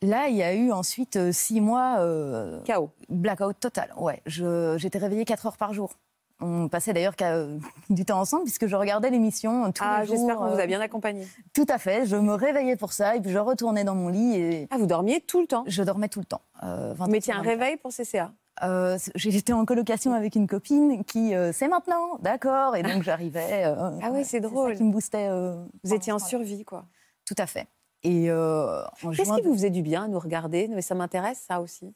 [0.00, 2.90] Là, il y a eu ensuite euh, six mois euh, Chaos.
[3.10, 3.92] blackout total.
[3.98, 5.92] Ouais, j'étais réveillée quatre heures par jour.
[6.40, 7.58] On passait d'ailleurs euh,
[7.90, 10.16] du temps ensemble puisque je regardais l'émission tous Ah, les jours.
[10.16, 11.26] j'espère qu'on vous euh, a bien accompagné.
[11.52, 12.06] Tout à fait.
[12.06, 14.86] Je me réveillais pour ça et puis je retournais dans mon lit et Ah, vous
[14.86, 15.64] dormiez tout le temps?
[15.66, 16.42] je dormais tout le temps.
[16.62, 17.60] euh, 20 Vous mettiez un sur 24.
[17.60, 22.76] réveil pour CCA Euh, J'étais en colocation avec une copine qui, euh, c'est maintenant, d'accord,
[22.76, 23.64] et donc j'arrivais.
[23.66, 24.72] euh, Ah oui, c'est drôle.
[24.72, 25.28] ça qui me boostait.
[25.28, 26.84] euh, Vous étiez en survie, quoi.
[27.26, 27.66] Tout à fait.
[28.02, 28.82] Et euh,
[29.16, 30.68] Qu'est-ce qui vous faisait du bien à nous regarder?
[30.68, 31.94] Mais ça m'intéresse, ça aussi.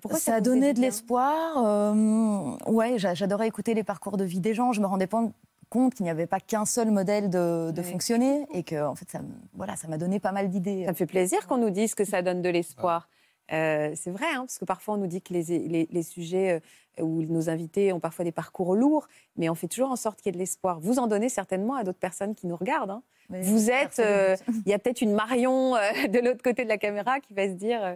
[0.00, 1.64] Pourquoi ça a donné de l'espoir.
[1.64, 4.72] euh, ouais, j'a- j'adorais écouter les parcours de vie des gens.
[4.72, 5.22] Je me rendais pas
[5.70, 9.10] compte qu'il n'y avait pas qu'un seul modèle de, de fonctionner et que en fait,
[9.10, 9.20] ça,
[9.54, 10.84] voilà, ça m'a donné pas mal d'idées.
[10.86, 13.08] Ça me fait plaisir qu'on nous dise que ça donne de l'espoir.
[13.52, 16.60] Euh, c'est vrai, hein, parce que parfois on nous dit que les, les- les sujets
[16.98, 20.20] euh, où nos invités ont parfois des parcours lourds, mais on fait toujours en sorte
[20.20, 20.80] qu'il y ait de l'espoir.
[20.80, 22.90] Vous en donnez certainement à d'autres personnes qui nous regardent.
[22.90, 23.02] hein.
[23.30, 24.54] Vous êtes, euh, but.
[24.66, 27.46] il y a peut-être une Marion euh, de l'autre côté de la caméra qui va
[27.46, 27.94] se dire, euh,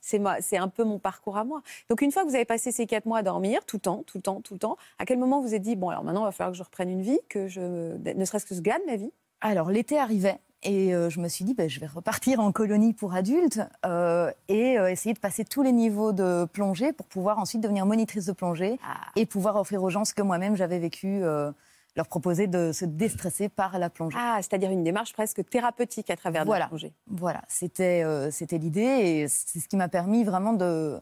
[0.00, 1.62] c'est un peu mon parcours à moi.
[1.88, 4.02] Donc une fois que vous avez passé ces quatre mois à dormir, tout le temps,
[4.06, 6.04] tout le temps, tout le temps, à quel moment vous vous êtes dit, bon alors
[6.04, 7.60] maintenant il va falloir que je reprenne une vie, que je,
[7.96, 9.12] ne serait-ce que je gagne ma vie?
[9.40, 12.94] Alors l'été arrivait et euh, je me suis dit ben, je vais repartir en colonie
[12.94, 17.38] pour adultes euh, et euh, essayer de passer tous les niveaux de plongée pour pouvoir
[17.38, 18.78] ensuite devenir monitrice de plongée
[19.16, 21.22] et pouvoir offrir aux gens ce que moi-même j'avais vécu,
[21.96, 24.16] leur proposer de se déstresser par la plongée.
[24.20, 26.92] Ah, c'est-à-dire une démarche presque thérapeutique à travers la plongée.
[27.06, 31.00] Voilà, c'était euh, c'était l'idée et c'est ce qui m'a permis vraiment de,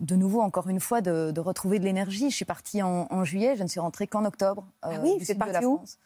[0.00, 2.28] de nouveau, encore une fois, de, de retrouver de l'énergie.
[2.30, 4.66] Je suis partie en, en juillet, je ne suis rentrée qu'en octobre.
[4.84, 5.98] euh, Ah oui, du vous êtes partie où France.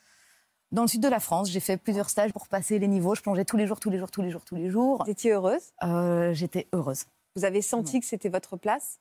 [0.72, 3.14] Dans le sud de la France, j'ai fait plusieurs stages pour passer les niveaux.
[3.14, 5.04] Je plongeais tous les jours, tous les jours, tous les jours, tous les jours.
[5.04, 5.62] Vous étiez heureuse?
[5.84, 7.04] Euh, J'étais heureuse.
[7.36, 8.98] Vous avez senti que c'était votre place?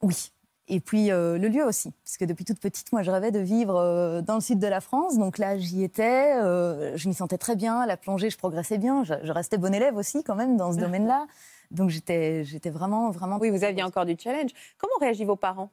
[0.00, 0.32] Oui.
[0.68, 3.40] Et puis euh, le lieu aussi, parce que depuis toute petite, moi, je rêvais de
[3.40, 5.18] vivre euh, dans le sud de la France.
[5.18, 7.84] Donc là, j'y étais, euh, je m'y sentais très bien.
[7.84, 9.02] La plongée, je progressais bien.
[9.02, 11.26] Je, je restais bonne élève aussi, quand même, dans ce domaine-là.
[11.72, 13.38] Donc j'étais, j'étais vraiment, vraiment.
[13.40, 14.50] Oui, vous aviez encore du challenge.
[14.78, 15.70] Comment réagissent vos parents?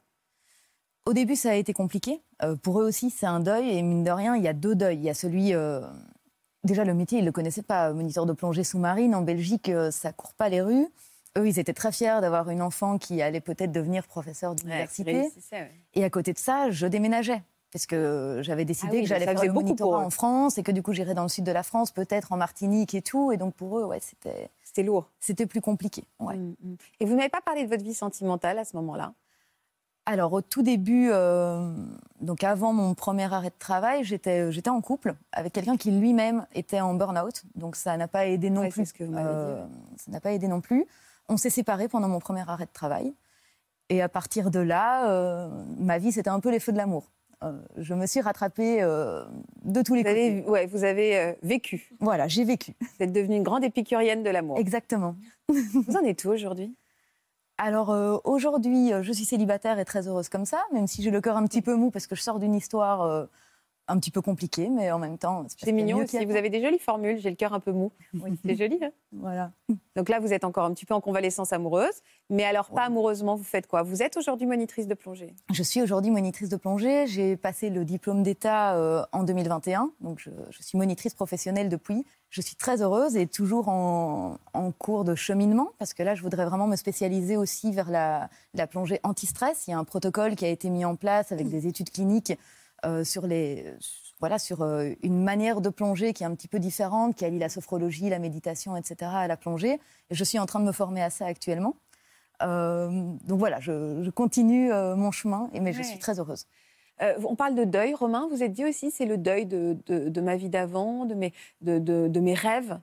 [1.06, 2.22] Au début, ça a été compliqué.
[2.62, 3.70] Pour eux aussi, c'est un deuil.
[3.70, 4.98] Et mine de rien, il y a deux deuils.
[4.98, 5.54] Il y a celui.
[6.64, 7.92] Déjà, le métier, ils ne le connaissaient pas.
[7.94, 10.88] Moniteur de plongée sous-marine, en Belgique, ça court pas les rues.
[11.38, 15.30] Eux, ils étaient très fiers d'avoir une enfant qui allait peut-être devenir professeur d'université.
[15.94, 17.44] Et à côté de ça, je déménageais.
[17.72, 20.64] Parce que j'avais décidé Ah oui, que j'allais faire le beaucoup monitorat en France et
[20.64, 23.32] que du coup, j'irais dans le sud de la France, peut-être en Martinique et tout.
[23.32, 25.12] Et donc, pour eux, ouais, c'était, C'était lourd.
[25.20, 26.04] c'était plus compliqué.
[26.20, 26.36] ouais.
[26.36, 26.76] Mm, mm.
[27.00, 29.14] Et vous n'avez pas parlé de votre vie sentimentale à ce moment-là?
[30.08, 31.72] Alors, au tout début, euh,
[32.22, 36.48] donc avant mon premier arrêt de travail, j'étais, j'étais en couple avec quelqu'un qui lui-même
[36.56, 37.44] était en burn-out.
[37.54, 38.82] Donc, ça n'a pas aidé non Ouais, plus.
[38.86, 39.66] c'est ce que vous m'avez Euh.
[39.98, 40.88] Ça n'a pas aidé non plus.
[41.30, 43.14] On s'est séparés pendant mon premier arrêt de travail.
[43.90, 47.12] Et à partir de là, euh, ma vie, c'était un peu les feux de l'amour.
[47.44, 49.24] Euh, je me suis rattrapée euh,
[49.64, 50.28] de tous les Vous côtés.
[50.28, 51.90] avez, ouais, vous avez vécu.
[52.00, 52.74] Voilà, j'ai vécu.
[52.82, 54.58] Vous êtes devenue une grande épicurienne de l'amour.
[54.58, 55.16] Exactement.
[55.48, 56.76] Vous en êtes où aujourd'hui?
[57.58, 57.90] Alors
[58.24, 61.46] aujourd'hui, je suis célibataire et très heureuse comme ça, même si j'ai le cœur un
[61.46, 63.28] petit peu mou parce que je sors d'une histoire
[63.90, 66.24] un petit peu compliqué, mais en même temps, C'est mignon aussi.
[66.26, 67.18] Vous avez des jolies formules.
[67.20, 67.92] J'ai le cœur un peu mou.
[68.14, 68.40] Oui.
[68.46, 68.80] C'est joli.
[68.82, 69.52] hein Voilà.
[69.96, 72.02] Donc là, vous êtes encore un petit peu en convalescence amoureuse.
[72.30, 73.82] Mais alors, pas amoureusement, vous faites quoi?
[73.84, 75.34] Vous êtes aujourd'hui monitrice de plongée?
[75.52, 77.08] Je suis aujourd'hui monitrice de plongée.
[77.08, 82.06] J'ai passé le diplôme d'État euh, en 2021, donc je, je suis monitrice professionnelle depuis.
[82.30, 86.22] Je suis très heureuse et toujours en, en cours de cheminement, parce que là, je
[86.22, 89.68] voudrais vraiment me spécialiser aussi vers la, la plongée anti-stress.
[89.68, 92.34] Il y a un protocole qui a été mis en place avec des études cliniques
[92.86, 93.66] euh, sur, les,
[94.20, 97.40] voilà, sur euh, une manière de plonger qui est un petit peu différente, qui allie
[97.40, 99.12] la sophrologie, la méditation, etc.
[99.14, 99.80] à la plongée.
[100.10, 101.76] Et je suis en train de me former à ça actuellement.
[102.42, 102.90] Euh,
[103.26, 106.46] donc voilà, je, je continue euh, mon chemin, et, mais je suis très heureuse.
[107.02, 108.28] Euh, on parle de deuil, Romain.
[108.32, 111.34] Vous êtes dit aussi, c'est le deuil de, de- de ma vie d'avant, de mes,
[111.62, 112.78] de, de- de mes rêves.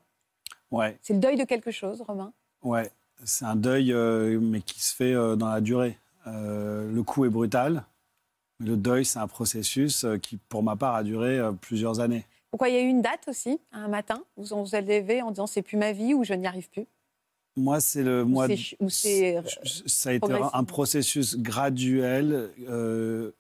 [0.70, 2.32] Ouais, C'est le deuil de quelque chose, Romain?
[2.62, 2.90] ouais.
[3.24, 5.98] C'est un deuil, euh, mais qui se fait euh, dans la durée.
[6.26, 7.82] Euh, le coup est brutal.
[8.59, 12.25] Le deuil, c'est un processus euh, qui, pour ma part, a duré euh, plusieurs années.
[12.51, 15.21] Pourquoi il y a eu une date aussi, un matin, où on vous a levé
[15.21, 16.87] en disant c'est plus ma vie ou je n'y arrive plus?
[17.59, 18.47] Moi, c'est le Ou mois.
[18.49, 19.42] c'est c'est-
[19.87, 22.51] Ça a été un- processus graduel.
[22.69, 23.33] euh,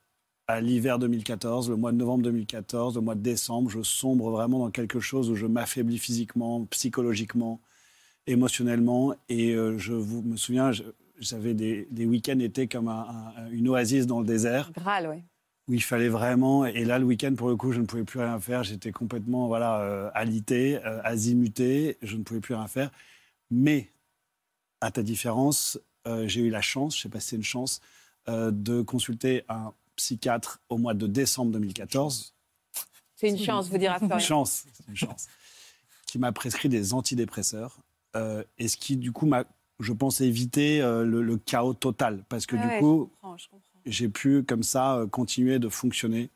[0.48, 4.60] à l'hiver 2014, le mois de novembre 2014, le mois de décembre, je sombre vraiment
[4.60, 7.58] dans quelque chose où je m'affaiblis physiquement, psychologiquement,
[8.28, 9.14] émotionnellement.
[9.28, 10.70] Et euh, je vous, me souviens,
[11.18, 15.22] j'avais des, des week-ends étaient comme un- un- une oasis dans le désert Graal, oui.
[15.68, 16.64] où il fallait vraiment.
[16.66, 18.62] Et là, le week-end, pour le coup, je ne pouvais plus rien faire.
[18.64, 21.96] J'étais complètement voilà, euh, alité, euh, azimuté.
[22.02, 22.90] Je ne pouvais plus rien faire.
[23.50, 23.90] Mais,
[24.80, 27.80] à ta différence, euh, j'ai eu la chance, je sais pas si c'est une chance,
[28.28, 32.34] euh, de consulter un psychiatre au mois de décembre 2014.
[33.14, 35.26] C'est une chance, vous dira Une chance, c'est une chance.
[36.06, 37.78] qui m'a prescrit des antidépresseurs.
[38.14, 39.44] euh, et ce qui, du coup, m'a,
[39.80, 42.24] je pense, évité euh, le, le chaos total.
[42.28, 43.10] Parce que, Ah du ouais, coup,
[43.84, 46.30] j'ai pu, comme ça, euh, continuer de fonctionner.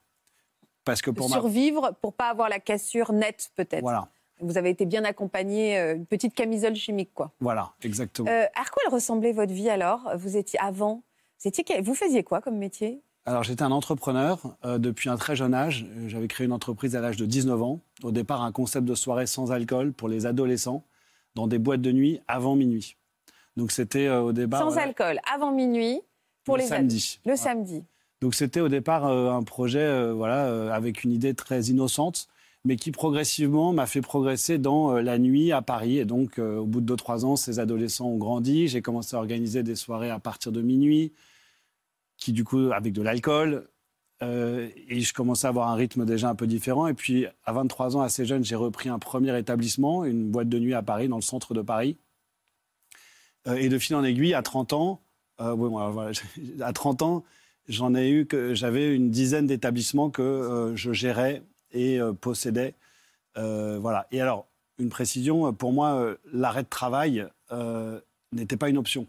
[0.84, 3.82] Parce que pour ma survivre pour pas avoir la cassure nette, peut-être.
[3.82, 4.08] Voilà,
[4.40, 7.32] Vous avez été bien accompagné, euh, une petite camisole chimique, quoi.
[7.40, 8.28] voilà, exactement.
[8.30, 10.10] Euh, à quoi elle ressemblait votre vie alors?
[10.16, 11.02] Vous étiez avant
[11.42, 13.02] vous, étiez, quel- vous faisiez quoi comme métier?
[13.26, 15.86] Alors, j'étais un entrepreneur euh, depuis un très jeune âge.
[16.06, 17.80] J'avais créé une entreprise à l'âge de 19 ans.
[18.02, 20.84] Au départ, un concept de soirée sans alcool pour les adolescents
[21.34, 22.96] dans des boîtes de nuit avant minuit.
[23.60, 24.60] Donc, c'était euh, au départ.
[24.60, 26.00] Sans voilà, alcool, avant minuit,
[26.44, 27.20] pour le les samedi.
[27.26, 27.84] Le samedi.
[28.22, 32.26] Donc c'était au départ euh, un projet euh, voilà, avec une idée très innocente,
[32.64, 35.98] mais qui progressivement m'a fait progresser dans la nuit à Paris.
[35.98, 38.66] Et donc au bout de 2-3 ans, ces adolescents ont grandi.
[38.66, 41.12] J'ai commencé à organiser des soirées à partir de minuit,
[42.16, 43.68] qui du coup avec de l'alcool.
[44.22, 46.86] Et je commençais à avoir un rythme déjà un peu différent.
[46.86, 50.58] Et puis à 23 ans, assez jeune, j'ai repris un premier établissement, une boîte de
[50.58, 51.98] nuit à Paris, dans le centre de Paris.
[53.46, 55.00] Euh, et de fil en aiguille, à 30 ans,
[55.40, 56.12] euh,
[56.60, 57.24] à 30 ans,
[57.68, 62.74] j'en ai eu j'avais une dizaine d'établissements que euh, je gérais et possédais.
[63.36, 64.06] Voilà.
[64.10, 64.46] Et alors,
[64.78, 67.26] une précision, pour moi, l'arrêt de travail
[68.32, 69.06] n'était pas une option.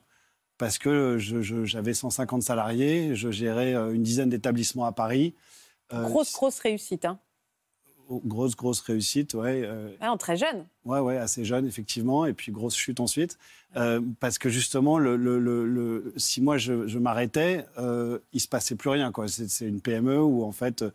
[0.60, 5.34] Parce que j'avais 150 salariés, je gérais une dizaine d'établissements à Paris.
[5.94, 7.06] Euh, Grosse, grosse réussite.
[7.06, 7.20] Hein.
[8.26, 9.68] Grosse, grosse réussite, ouais.
[10.02, 10.66] Ah très jeune.
[10.86, 12.26] Ouais, ouais, assez jeune, effectivement.
[12.26, 13.38] Et puis, grosse chute ensuite.
[13.78, 18.48] Euh, parce que justement, le, le- le- si moi je, je m'arrêtais, euh, il se
[18.50, 19.12] passait plus rien.
[19.28, 20.92] C'est une PME où, en fait, euh,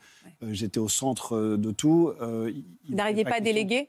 [0.50, 2.12] j'étais au centre de tout.
[2.20, 3.88] Vous n'arriviez pas à déléguer?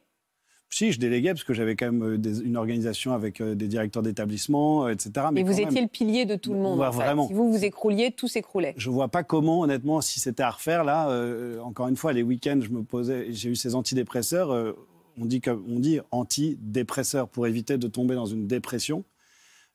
[0.70, 3.68] Si, je déléguais parce que j'avais quand même euh, des- une organisation avec euh, des
[3.70, 5.28] directeurs d'établissement, euh, etc.
[5.32, 6.78] Mais vous étiez même, le pilier de tout le monde.
[6.80, 6.98] Ouais, en fait.
[6.98, 7.28] vraiment.
[7.28, 8.74] Si vous vous écrouliez, tout s'écroulait.
[8.78, 12.22] je vois pas comment, honnêtement, si c'était à refaire, là, euh, encore une fois, les
[12.22, 14.52] week-ends, je me posais, j'ai eu ces antidépresseurs.
[14.52, 14.74] euh,
[15.20, 19.04] on dit, que- on dit antidépresseurs pour éviter de tomber dans une dépression.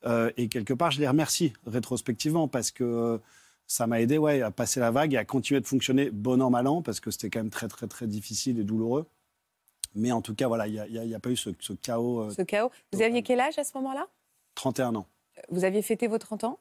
[0.04, 3.18] Euh, et quelque part, je les remercie rétrospectivement parce que
[3.66, 6.50] ça m'a aidé ouais, à passer la vague et à continuer de fonctionner bon an,
[6.50, 9.06] mal an, parce que c'était quand même très, très, très difficile et douloureux.
[9.94, 12.22] Mais en tout cas, voilà, il n'y a, pas eu ce, ce chaos.
[12.22, 12.68] euh, Ce chaos.
[12.68, 13.06] Vous total.
[13.08, 14.06] aviez quel âge à ce moment-là?
[14.54, 15.06] 31 ans.
[15.50, 16.58] Vous aviez fêté vos 30 ans?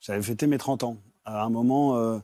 [0.00, 0.96] J'avais fêté mes 30 ans.
[1.24, 2.18] À un moment, euh,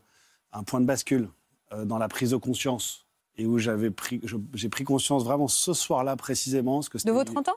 [0.52, 1.28] un point de bascule
[1.72, 3.06] euh, dans la prise de conscience.
[3.38, 4.20] Et où j'avais pris,
[4.54, 6.76] j'ai pris conscience vraiment ce soir-là précisément.
[6.76, 7.56] Parce que De vos 30 ans?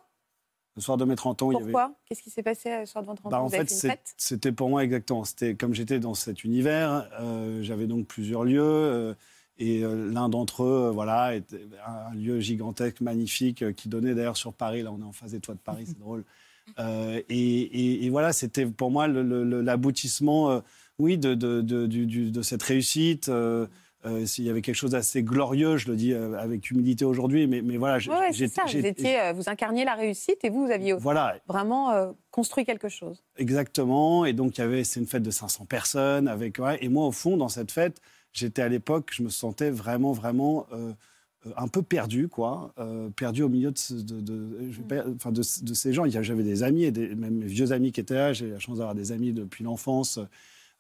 [0.76, 1.72] Le soir de mes 30 ans, il y avait.
[1.72, 1.94] Pourquoi?
[2.06, 4.02] Qu'est-ce qui s'est passé le soir de votre 30 Bah, ans en Vous avez fait,
[4.18, 5.24] c'était pour moi exactement.
[5.24, 8.62] C'était comme j'étais dans cet univers, euh, j'avais donc plusieurs lieux.
[8.62, 9.14] euh,
[9.60, 14.16] et euh, l'un d'entre eux, euh, voilà, était un lieu gigantesque, magnifique, euh, qui donnait
[14.16, 14.82] d'ailleurs sur Paris.
[14.82, 16.24] Là, on est en face des toits de Paris, c'est drôle.
[16.78, 20.60] Euh, et, et- et voilà, c'était pour moi l'aboutissement, euh,
[21.00, 23.30] oui, de, de, de- du- du- de cette réussite.
[23.30, 23.68] Euh,
[24.06, 27.62] euh, il y avait quelque chose d'assez glorieux, je le dis avec humilité aujourd'hui, mais,
[27.62, 28.64] mais voilà, Ouais, c'est ça.
[28.66, 32.88] Vous, j'ai- étiez, vous incarniez la réussite et vous, vous aviez voilà, vraiment construit quelque
[32.88, 33.24] chose.
[33.38, 34.24] Exactement.
[34.26, 36.28] Et donc, il y avait, c'est une fête de 500 personnes.
[36.30, 38.00] Avec, ouais, et moi, au fond, dans cette fête,
[38.34, 40.94] j'étais à l'époque, je me sentais vraiment, vraiment euh,
[41.46, 46.04] euh, un peu perdu, quoi, euh, perdu au milieu de, ce- de, de- ces gens.
[46.10, 48.34] J'avais des amis, et des, même mes vieux amis qui étaient là.
[48.34, 50.20] J'ai la chance d'avoir des amis depuis l'enfance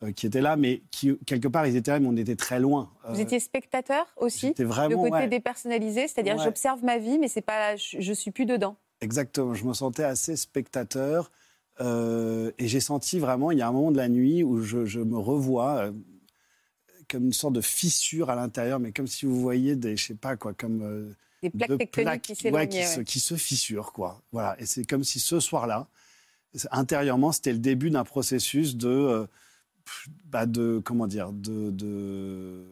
[0.03, 2.59] euh, qui étaient là, mais qui, quelque part, ils étaient là, mais on était très
[2.59, 2.89] loin.
[3.09, 5.03] Vous étiez spectateur aussi J'étais Le vraiment.
[5.03, 5.27] côté ouais.
[5.27, 6.43] dépersonnalisé, c'est-à-dire Ouais.
[6.43, 8.75] j'observe ma vie, mais c'est pas, je, je suis plus dedans.
[9.01, 11.31] Exactement, je me sentais assez spectateur.
[11.81, 14.85] euh, et j'ai senti vraiment, il y a un moment de la nuit où je,
[14.85, 15.91] je me revois euh,
[17.09, 20.13] comme une sorte de fissure à l'intérieur, mais comme si vous voyiez des, je sais
[20.15, 23.03] pas quoi, comme euh, Des plaques plaques, qui ouais, se, ouais.
[23.05, 24.21] qui se fissurent, quoi.
[24.31, 25.87] Voilà, et c'est comme si ce soir-là,
[26.71, 29.25] intérieurement, c'était le début d'un processus de, euh,
[30.25, 32.65] bah, de, comment dire, de, de-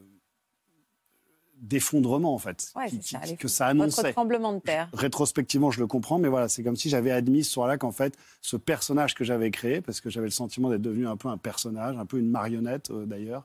[1.59, 4.89] d'effondrement en fait, Ouais, qui- c'est ça, qui- que ça Votre annonçait tremblement de terre.
[4.93, 8.15] rétrospectivement, je le comprends, mais voilà, c'est comme si j'avais admis ce soir-là qu'en fait,
[8.41, 11.37] ce personnage que j'avais créé, parce que j'avais le sentiment d'être devenu un peu un
[11.37, 13.43] personnage, un peu une marionnette euh, d'ailleurs,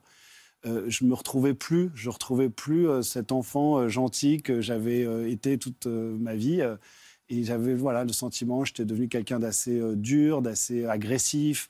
[0.65, 5.01] euh, je me retrouvais plus, je retrouvais plus euh, cet enfant euh, gentil que j'avais
[5.29, 6.61] été toute ma vie.
[7.29, 11.69] et j'avais voilà le sentiment, j'étais devenu quelqu'un d'assez dur, d'assez agressif,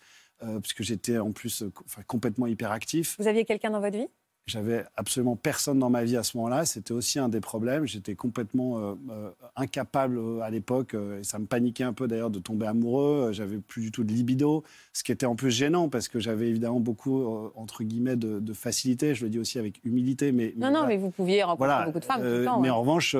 [0.62, 1.64] puisque j'étais en plus
[2.08, 3.16] complètement hyperactif.
[3.20, 4.08] Vous aviez quelqu'un dans votre vie?
[4.46, 6.66] J'avais absolument personne dans ma vie à ce moment-là.
[6.66, 7.86] C'était aussi un des problèmes.
[7.88, 12.10] J'étais complètement euh, euh, incapable euh, à l'époque, euh, et ça me paniquait un peu
[12.10, 13.30] d'ailleurs de tomber amoureux.
[13.32, 16.50] J'avais plus du tout de libido, ce qui était en plus gênant parce que j'avais
[16.50, 17.24] évidemment beaucoup,
[17.56, 19.16] entre guillemets, de, de facilité.
[19.16, 20.34] Je le dis aussi avec humilité.
[20.34, 20.88] Mais, Non, non, voilà.
[20.88, 22.60] mais vous pouviez rencontrer Voilà, beaucoup de femmes tout le temps.
[22.60, 22.76] mais ouais.
[22.76, 23.16] en revanche,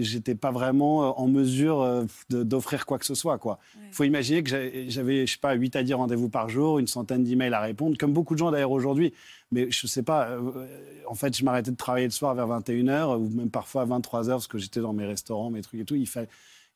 [0.00, 3.40] j'étais pas vraiment en mesure d'offrir quoi que ce soit.
[3.46, 6.86] Il faut imaginer que j'avais, je sais pas, 8 à 10 rendez-vous par jour, une
[6.86, 9.14] centaine d'emails à répondre, comme beaucoup de gens d'ailleurs aujourd'hui.
[9.50, 10.66] Mais je sais pas, euh,
[11.06, 14.28] en fait, je m'arrêtais de travailler le soir vers 21h, ou même parfois à 23h,
[14.28, 15.94] parce que j'étais dans mes restaurants, mes trucs et tout.
[15.94, 16.26] Il, fa-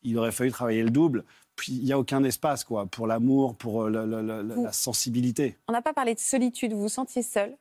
[0.02, 1.24] il aurait fallu travailler le double.
[1.54, 5.58] Puis il n'y a aucun espace quoi, pour l'amour, pour euh, la, Vous- sensibilité.
[5.68, 6.72] On n'a pas parlé de solitude.
[6.72, 7.54] Vous vous sentiez seul,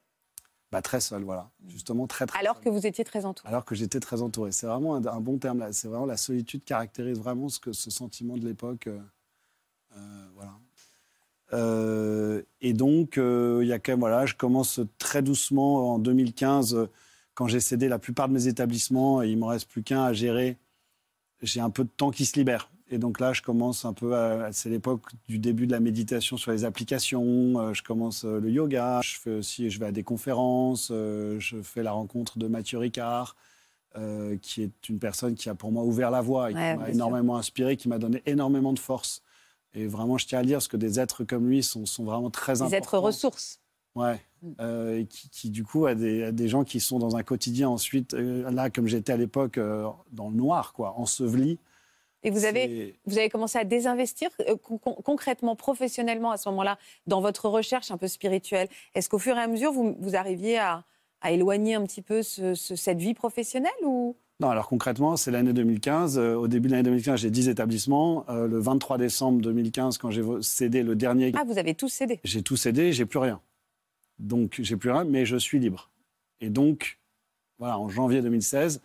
[0.71, 1.49] Bah, très seul, voilà.
[1.67, 2.63] Justement, très, très alors seul.
[2.63, 3.49] que vous étiez très entouré.
[3.49, 4.53] Alors que j'étais très entouré.
[4.53, 5.67] C'est vraiment un, un bon terme.
[5.73, 8.87] C'est vraiment la solitude caractérise vraiment ce, que, ce sentiment de l'époque.
[8.87, 8.97] euh,
[9.97, 10.51] euh, voilà.
[11.53, 15.99] Euh, et donc, euh, il y a quand même, voilà, je commence très doucement en
[15.99, 16.87] 2015, euh,
[17.33, 20.03] quand j'ai cédé la plupart de mes établissements, et il ne me reste plus qu'un
[20.03, 20.57] à gérer,
[21.41, 22.69] j'ai un peu de temps qui se libère.
[22.89, 26.35] Et donc là, je commence un peu, à- c'est l'époque du début de la méditation
[26.37, 30.87] sur les applications, je commence le yoga, je fais aussi, je vais à des conférences,
[30.89, 33.37] je fais la rencontre de Mathieu Ricard,
[33.97, 36.79] euh, qui est une personne qui a pour moi ouvert la voie et Ouais, qui
[36.79, 39.21] m'a énormément inspiré, qui m'a donné énormément de force.
[39.73, 42.29] Et vraiment, je tiens à dire, parce que des êtres comme lui sont, sont vraiment
[42.29, 42.77] très Des importants.
[42.77, 43.59] êtres ressources.
[43.95, 44.19] Ouais.
[44.59, 47.23] Euh, et qui, qui, du coup, a des, a des gens qui sont dans un
[47.23, 51.57] quotidien ensuite, euh, là, comme j'étais à l'époque, euh, dans le noir, quoi, enseveli.
[52.23, 56.47] Et vous avez, vous avez commencé à désinvestir euh, con- con- concrètement, professionnellement à ce
[56.49, 58.67] moment-là, dans votre recherche un peu spirituelle.
[58.93, 60.83] Est-ce qu'au fur et à mesure, vous, vous arriviez à,
[61.21, 65.29] à éloigner un petit peu ce- ce- cette vie professionnelle ou Non, alors concrètement, c'est
[65.29, 66.17] l'année 2015.
[66.17, 68.25] Euh, au début de l'année 2015, j'ai 10 établissements.
[68.27, 72.19] Euh, le 23 décembre 2015, quand j'ai cédé le dernier, Ah, vous avez tous cédé.
[72.23, 73.39] j'ai tout cédé, j'ai plus rien.
[74.17, 75.91] Donc, j'ai plus rien, mais je suis libre.
[76.39, 76.97] Et donc,
[77.59, 78.81] voilà, en janvier 2016,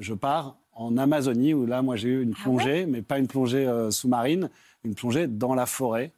[0.00, 3.26] je pars en Amazonie, où là, moi, j'ai eu une Ah plongée, mais pas une
[3.26, 4.50] plongée euh, sous-marine,
[4.84, 6.12] une plongée dans la forêt,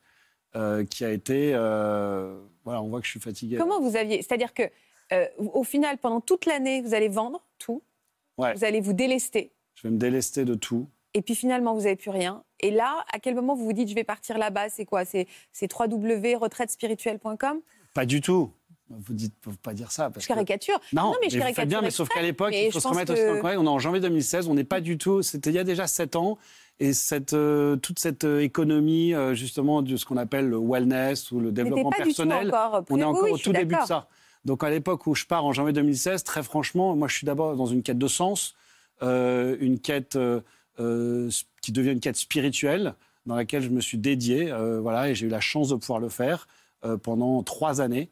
[0.57, 1.53] euh, qui a été...
[1.53, 3.59] voilà, on voit que je suis fatigué.
[3.59, 4.65] Comment vous aviez C'est-à-dire que,
[5.39, 7.81] au final, pendant toute l'année, vous allez vendre tout,
[8.43, 8.55] Ouais.
[8.55, 10.89] vous allez vous délester, Je vais me délester de tout.
[11.15, 12.43] et puis finalement, vous n'avez plus rien.
[12.61, 15.05] Et là, à quel moment vous vous dites, je vais partir là-bas C'est quoi?
[15.05, 15.27] C'est
[15.63, 17.61] www.retraitespirituelle.com
[17.95, 18.53] Pas du tout.
[18.91, 20.11] Vous dites, faut pas dire ça.
[20.11, 20.79] Parce Je que- caricature.
[20.93, 22.87] Non, mais je vous faites caricature bien, mais sauf qu'à l'époque, Mais il faut se
[22.89, 23.59] remettre que- aussi dans le.
[23.59, 25.23] On est en janvier 2016, on n'est pas du tout.
[25.23, 26.37] C'était il y a déjà sept ans.
[26.79, 31.31] Et cette, euh, toute cette euh, économie, euh, justement, de ce qu'on appelle le wellness
[31.31, 32.53] ou le développement pas du tout personnel,
[32.91, 34.09] on est encore au tout début de ça.
[34.45, 37.57] Donc à l'époque où je pars en janvier 2016, très franchement, moi je suis d'abord
[37.57, 38.55] dans une quête de sens,
[39.03, 40.41] euh, une quête euh,
[40.81, 42.95] euh, qui devient une quête spirituelle,
[43.27, 46.01] dans laquelle je me suis dédié, euh, voilà, et j'ai eu la chance de pouvoir
[46.01, 46.49] le faire
[47.05, 48.11] pendant trois années.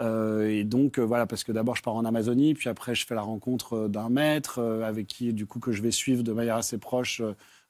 [0.00, 3.22] Et donc voilà, parce que d'abord je pars en Amazonie, puis après je fais la
[3.22, 7.20] rencontre d'un maître avec qui du coup que je vais suivre de manière assez proche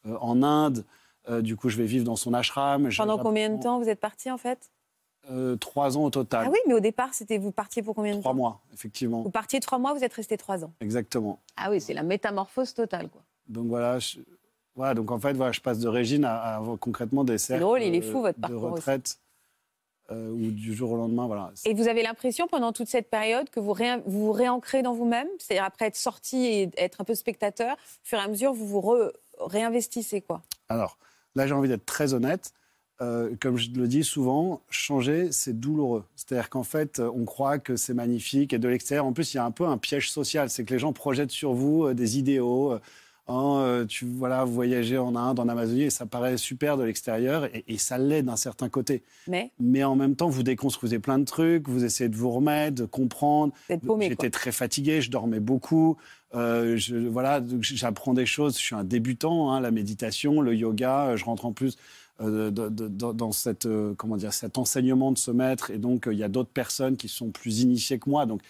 [0.04, 0.84] en Inde.
[1.40, 2.88] Du coup, je vais vivre dans son ashram.
[2.94, 4.70] Pendant combien de temps vous êtes parti en fait?
[5.30, 6.44] Euh, Trois ans au total.
[6.46, 9.22] Ah oui, mais au départ, c'était vous partiez pour combien de Trois temps mois, effectivement.
[9.22, 10.72] Vous partiez trois mois, vous êtes resté trois ans.
[10.80, 11.38] Exactement.
[11.56, 13.22] Ah oui, c'est la métamorphose totale, quoi.
[13.48, 14.18] Donc voilà, je,
[14.74, 17.94] voilà, donc en fait, voilà, je passe de Régine à, concrètement des cercles drôle, il
[17.94, 18.72] est euh, fou, votre de parcours aussi.
[18.74, 19.18] retraite
[20.10, 21.50] euh, ou du jour au lendemain, voilà.
[21.64, 25.28] Et vous avez l'impression pendant toute cette période que vous vous, vous réancrez dans vous-même,
[25.38, 28.66] c'est-à-dire après être sorti et être un peu spectateur, au fur et à mesure, vous
[28.66, 30.42] vous re- réinvestissez, quoi.
[30.68, 30.98] Alors
[31.34, 32.52] là, j'ai envie d'être très honnête.
[33.02, 36.04] Euh, comme je le dis souvent, changer, c'est douloureux.
[36.16, 39.40] C'est-à-dire qu'en fait, on croit que c'est magnifique et de l'extérieur, en plus, il y
[39.40, 40.48] a un peu un piège social.
[40.48, 42.78] C'est que les gens projettent sur vous euh, des idéaux.
[43.28, 46.82] Hein, euh, tu voilà, vous voyagez en Inde, en Amazonie, et ça paraît super de
[46.82, 49.02] l'extérieur, et, et ça l'est d'un certain côté.
[49.28, 52.74] Mais Mais en même temps, vous déconstruisez plein de trucs, vous essayez de vous remettre,
[52.74, 53.52] de comprendre.
[54.08, 55.96] J'étais très fatigué, je dormais beaucoup.
[56.34, 58.54] Euh, je, voilà, j'apprends des choses.
[58.56, 61.10] Je suis un débutant, hein, la méditation, le yoga.
[61.10, 61.76] euh, Je rentre en plus
[62.22, 65.70] euh, de- de- de- dans cette, euh, comment dire, cet enseignement de ce maître.
[65.70, 68.26] Et donc, euh, il y a d'autres personnes qui sont plus initiées que moi.
[68.26, 68.40] Donc,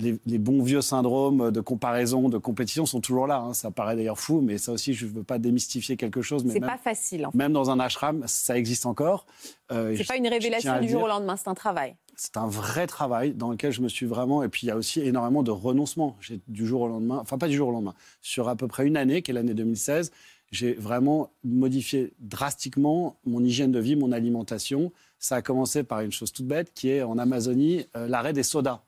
[0.00, 3.38] les, les bons vieux syndromes de comparaison, de compétition sont toujours là.
[3.38, 3.52] hein.
[3.52, 6.44] Ça paraît d'ailleurs fou, mais ça aussi, je ne veux pas démystifier quelque chose.
[6.44, 7.26] Mais C'est pas facile.
[7.26, 7.36] En fait.
[7.38, 9.26] même dans un ashram, ça existe encore.
[9.72, 11.96] Euh, C'est pas une révélation du jour au lendemain, c'est un travail.
[12.14, 14.44] c'est un vrai travail dans lequel je me suis vraiment.
[14.44, 16.16] Et puis il y a aussi énormément de renoncement.
[16.20, 18.86] J'ai du jour au lendemain, enfin pas du jour au lendemain, sur à peu près
[18.86, 20.12] une année, qui est l'année 2016,
[20.50, 24.92] j'ai vraiment modifié drastiquement mon hygiène de vie, mon alimentation.
[25.18, 28.42] Ça a commencé par une chose toute bête, qui est en Amazonie euh, l'arrêt des
[28.42, 28.80] sodas.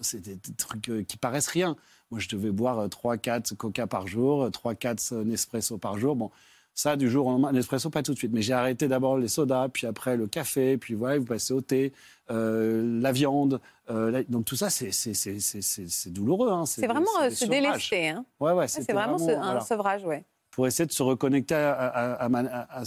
[0.00, 1.76] C'est des, des trucs euh, qui paraissent rien.
[2.10, 6.16] Moi, je devais boire 3-4 coca par jour, 3-4 Nespresso par jour.
[6.16, 6.30] Bon,
[6.74, 8.32] ça, du jour au lendemain, Nespresso, pas tout de suite.
[8.32, 11.60] Mais j'ai arrêté d'abord les sodas, puis après le café, puis voilà, vous passez au
[11.60, 11.92] thé,
[12.30, 13.60] euh, la viande.
[13.90, 16.50] euh, la- donc tout ça, c'est- c'est c'est- c'est- c'est- c'est douloureux.
[16.50, 16.64] hein.
[16.66, 18.08] C'est vraiment euh, se délester.
[18.10, 18.24] Hein.
[18.40, 20.24] Ouais, ouais, c'était C'est vraiment, un voilà sevrage, ouais.
[20.52, 22.84] Pour essayer de se reconnecter à, à- à ma, à-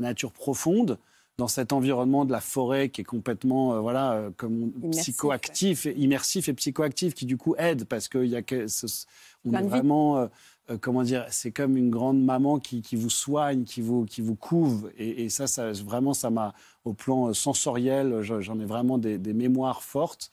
[0.00, 0.98] nature profonde
[1.38, 5.02] dans cet environnement de la forêt qui est complètement euh, voilà euh, comme on- Immersif,
[5.02, 9.06] psychoactif, et, immersif et psychoactif qui du coup aide parce qu'il y a que, ce-
[9.44, 13.10] on Plein est vraiment euh, comment dire c'est comme une grande maman qui, qui vous
[13.10, 14.92] soigne, qui vous qui vous couve.
[14.98, 16.52] Et, et ça, ça vraiment ça m'a
[16.84, 20.30] au plan sensoriel je- j'en ai vraiment des, des mémoires fortes.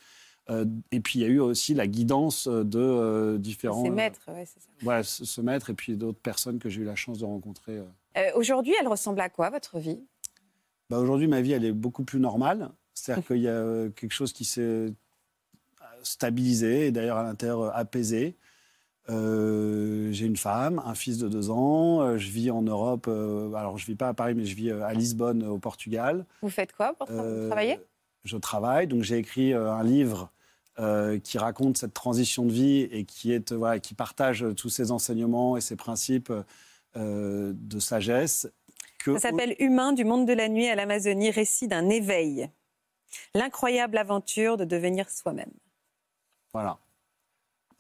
[0.50, 3.94] Euh, et puis il y a eu aussi la guidance de euh, différents C'est euh,
[3.94, 4.70] maître, ouais, c'est ça.
[4.82, 7.78] voilà, ce, ce maître et puis d'autres personnes que j'ai eu la chance de rencontrer.
[7.78, 7.84] euh.
[8.18, 10.00] Euh, Aujourd'hui, elle ressemble à quoi, votre vie?
[10.90, 12.72] Bah, Aujourd'hui, ma vie, elle est beaucoup plus normale.
[12.96, 14.92] C'est-à-dire qu'il y a euh, quelque chose qui s'est euh,
[16.02, 18.36] stabilisé et d'ailleurs à l'intérieur euh, apaisé.
[19.10, 22.02] Euh, j'ai une femme, un fils de deux ans.
[22.02, 23.06] euh, je vis en Europe.
[23.08, 26.26] euh, alors, je vis pas à Paris, mais je vis euh, à Lisbonne, au Portugal.
[26.42, 27.80] Vous faites quoi pour tra- Euh, travailler?
[28.24, 28.88] Je travaille.
[28.88, 30.32] Donc, j'ai écrit euh, un livre
[30.80, 34.92] euh, qui raconte cette transition de vie et qui, est, voilà, qui partage tous ces
[34.92, 36.32] enseignements et ces principes
[36.96, 38.50] euh, de sagesse.
[39.04, 42.50] Que Ça s'appelle Humain du monde de la nuit à l'Amazonie, récit d'un éveil.
[43.34, 45.52] L'incroyable aventure de devenir soi-même.
[46.54, 46.78] Voilà.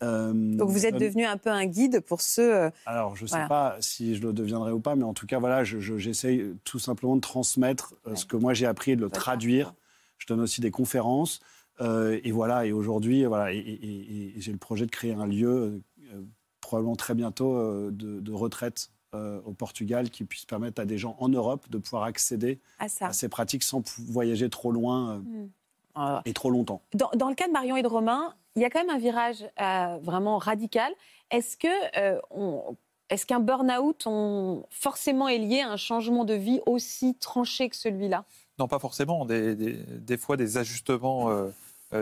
[0.01, 2.71] Euh, Donc vous êtes euh, devenu un peu un guide pour ceux.
[2.85, 3.47] Alors, je ne sais Voilà.
[3.49, 6.55] pas si je le deviendrai ou pas, mais en tout cas, voilà, je- je- j'essaye
[6.63, 9.73] tout simplement de transmettre ce que moi j'ai appris et de le traduire.
[10.17, 11.41] Je donne aussi des conférences.
[11.81, 15.13] Euh, et voilà, et aujourd'hui, voilà, et, et- et- et j'ai le projet de créer
[15.13, 15.81] un lieu,
[16.13, 16.21] euh,
[16.61, 20.97] probablement très bientôt, euh, de, de retraite euh, au Portugal qui puisse permettre à des
[20.99, 23.07] gens en Europe de pouvoir accéder à ça.
[23.07, 25.45] à ces pratiques sans voyager trop loin euh,
[25.95, 26.21] Voilà.
[26.25, 26.81] et trop longtemps.
[26.93, 28.99] Dans, dans le cas de Marion et de Romain, il y a quand même un
[28.99, 30.91] virage euh, vraiment radical.
[31.31, 32.75] Est-ce que euh, on-
[33.09, 37.75] est-ce qu'un burn-out on- forcément est lié à un changement de vie aussi tranché que
[37.75, 38.25] celui-là?
[38.59, 39.25] Non, pas forcément.
[39.25, 41.31] Des, des- des fois, des ajustements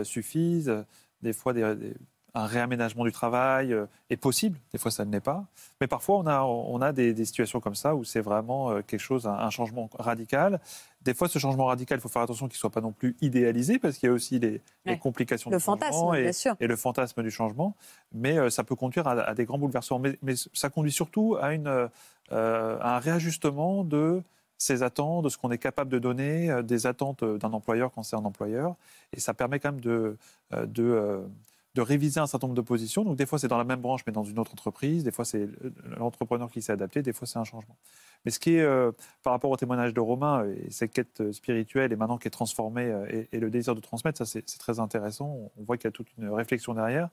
[0.04, 0.84] suffisent.
[1.22, 1.94] Des fois, des- des-
[2.34, 4.58] un réaménagement du travail euh, est possible.
[4.72, 5.46] Des fois, ça ne l'est pas.
[5.80, 8.82] Mais parfois, on a, on a des, des situations comme ça où c'est vraiment euh,
[8.86, 10.60] quelque chose, un, un changement radical.
[11.02, 13.16] Des fois, ce changement radical, il faut faire attention qu'il ne soit pas non plus
[13.22, 14.60] idéalisé parce qu'il y a aussi les,
[14.98, 16.54] complications Le du changement fantasme, et, bien sûr.
[16.60, 17.74] et le fantasme du changement.
[18.12, 19.98] Mais euh, ça peut conduire à, à des grands bouleversements.
[19.98, 21.88] Mais, mais ça conduit surtout à, une, euh,
[22.30, 24.22] à un réajustement de
[24.58, 27.92] ses attentes, de ce qu'on est capable de donner, euh, des attentes euh, d'un employeur
[27.92, 28.74] quand c'est un employeur.
[29.12, 30.18] Et ça permet quand même de,
[30.52, 33.04] euh, de, réviser un certain nombre de positions.
[33.04, 35.24] Donc des fois c'est dans la même branche mais dans une autre entreprise, des fois
[35.24, 35.48] c'est
[35.96, 37.76] l'entrepreneur qui s'est adapté, des fois c'est un changement.
[38.24, 38.66] Mais ce qui est
[39.22, 42.92] par rapport au témoignage de Romain et ses quêtes spirituelles et maintenant qui est transformée
[43.10, 45.52] et, et le désir de transmettre, ça c'est très intéressant.
[45.56, 47.10] On voit qu'il y a toute une réflexion derrière.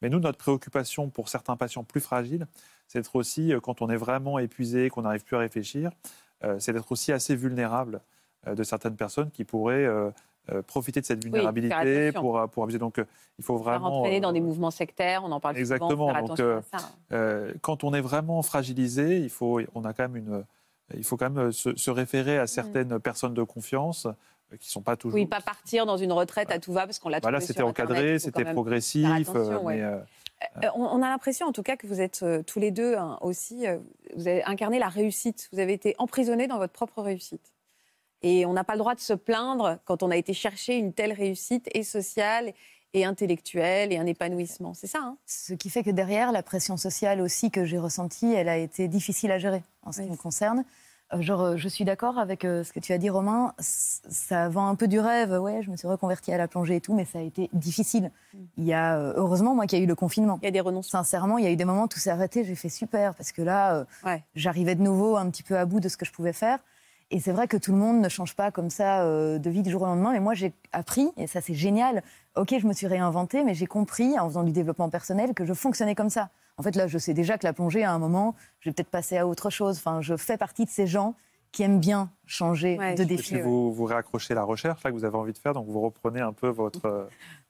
[0.00, 2.46] Mais nous, notre préoccupation pour certains patients plus fragiles,
[2.88, 5.90] c'est d'être aussi, quand on est vraiment épuisé, qu'on n'arrive plus à réfléchir,
[6.58, 8.00] c'est d'être aussi assez vulnérable
[8.46, 10.10] euh, de certaines personnes qui pourraient euh,
[10.52, 12.78] euh, profiter de cette vulnérabilité pour, euh, pour abuser.
[12.78, 13.04] Donc, euh,
[13.38, 13.98] il faut vraiment.
[14.00, 16.78] entraîner dans euh, des mouvements sectaires, on en parle Exactement, souvent, donc, euh, ça.
[17.12, 20.44] euh, quand on est vraiment fragilisé, il faut, on a quand même une,
[20.94, 24.82] il faut quand même se, se référer à certaines personnes de confiance euh, qui sont
[24.82, 25.18] pas toujours.
[25.18, 25.22] Mm.
[25.22, 27.62] Oui, pas partir dans une retraite à tout va parce qu'on l'a Voilà, trouvé c'était
[27.64, 29.76] encadré, c'était progressif, euh, ouais.
[29.78, 30.00] mais euh, Euh,
[30.74, 33.18] on, on a l'impression, en tout cas, que vous êtes euh, tous les deux hein,
[33.20, 33.66] aussi.
[33.66, 33.78] euh,
[34.14, 35.48] vous avez incarné la réussite.
[35.52, 37.52] Vous avez été emprisonnés dans votre propre réussite.
[38.22, 40.92] Et on n'a pas le droit de se plaindre quand on a été chercher une
[40.92, 42.52] telle réussite et sociale
[42.94, 44.72] et intellectuelle et un épanouissement.
[44.72, 45.18] C'est ça, hein?
[45.26, 48.88] Ce qui fait que derrière, la pression sociale aussi que j'ai ressentie, elle a été
[48.88, 50.06] difficile à gérer en ce Oui.
[50.06, 50.64] qui me concerne.
[51.14, 53.52] Euh, genre, euh, je suis d'accord avec euh, ce que tu as dit, Romain.
[53.58, 55.32] Ça vend un peu du rêve.
[55.32, 58.10] Ouais, je me suis reconvertie à la plongée et tout, mais ça a été difficile.
[58.56, 60.38] Il y a, heureusement, moi, qu'il y a eu le confinement.
[60.42, 60.98] Il y a des renoncements.
[61.04, 62.44] Sincèrement, il y a eu des moments où tout s'est arrêté.
[62.44, 64.24] J'ai fait super parce que là, Ouais.
[64.34, 66.58] j'arrivais de nouveau un petit peu à bout de ce que je pouvais faire.
[67.12, 69.70] Et c'est vrai que tout le monde ne change pas comme ça de vie du
[69.70, 70.10] jour au lendemain.
[70.12, 72.02] Mais moi, j'ai appris, et ça, c'est génial.
[72.34, 75.52] Ok, je me suis réinventée, mais j'ai compris en faisant du développement personnel que je
[75.54, 76.30] fonctionnais comme ça.
[76.58, 78.88] En fait, là, je sais déjà que la plongée, à un moment, je vais peut-être
[78.90, 79.76] passer à autre chose.
[79.78, 81.14] Enfin, je fais partie de ces gens
[81.52, 83.34] qui aiment bien changer Ouais, de Et défi.
[83.34, 85.80] puis vous, vous réaccrochez la recherche là, que vous avez envie de faire, donc vous
[85.80, 87.04] reprenez un peu votre, euh,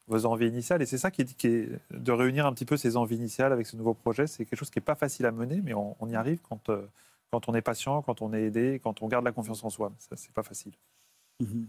[0.07, 0.82] vos envies initiales.
[0.82, 3.52] Et c'est ça qui est, qui est de réunir un petit peu ces envies initiales
[3.52, 4.26] avec ce nouveau projet.
[4.26, 6.68] C'est quelque chose qui n'est pas facile à mener, mais on, on y arrive quand,
[6.68, 6.86] euh,
[7.30, 9.92] quand on est patient, quand on est aidé, quand on garde la confiance en soi.
[9.98, 10.72] Ça, c'est pas facile.
[11.40, 11.68] Mhm.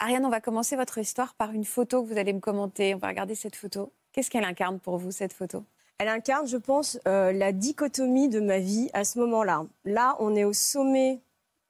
[0.00, 2.94] Ariane, on va commencer votre histoire par une photo que vous allez me commenter.
[2.94, 3.92] On va regarder cette photo.
[4.12, 5.64] Qu'est-ce qu'elle incarne pour vous, cette photo?
[5.98, 9.66] Elle incarne, je pense, euh, la dichotomie de ma vie à ce moment-là.
[9.84, 11.20] Là, on est au sommet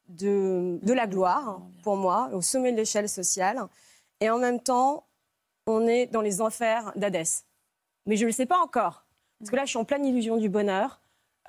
[0.09, 3.59] de, la gloire, pour moi, au sommet de l'échelle sociale.
[4.21, 5.07] Et en même temps,
[5.67, 7.45] on est dans les enfers d'Hadès.
[8.05, 9.07] Mais je ne le sais pas encore.
[9.39, 11.01] Parce que là, je suis en pleine illusion du bonheur.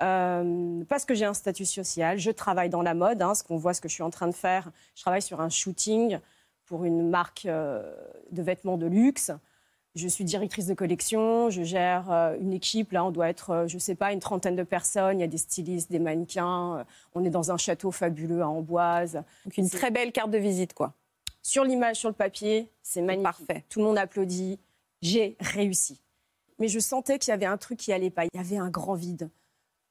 [0.02, 3.58] euh, parce que j'ai un statut social, je travaille dans la mode, hein, ce qu'on
[3.58, 4.70] voit, ce que je suis en train de faire.
[4.94, 6.18] Je travaille sur un shooting
[6.64, 7.94] pour une marque euh,
[8.30, 9.30] de vêtements de luxe.
[9.96, 12.92] Je suis directrice de collection, je gère euh, une équipe.
[12.92, 15.18] Là, on doit être, euh, je ne sais pas, une trentaine de personnes.
[15.18, 16.78] Il y a des stylistes, des mannequins.
[16.78, 16.84] euh,
[17.14, 19.22] on est dans un château fabuleux à Amboise.
[19.44, 20.94] Donc une très belle carte de visite, quoi.
[21.42, 23.46] Sur l'image, sur le papier, c'est magnifique.
[23.46, 23.64] Parfait.
[23.68, 24.60] Tout le monde applaudit.
[25.02, 26.00] J'ai réussi.
[26.60, 28.26] Mais je sentais qu'il y avait un truc qui allait pas.
[28.26, 29.28] Il y avait un grand vide.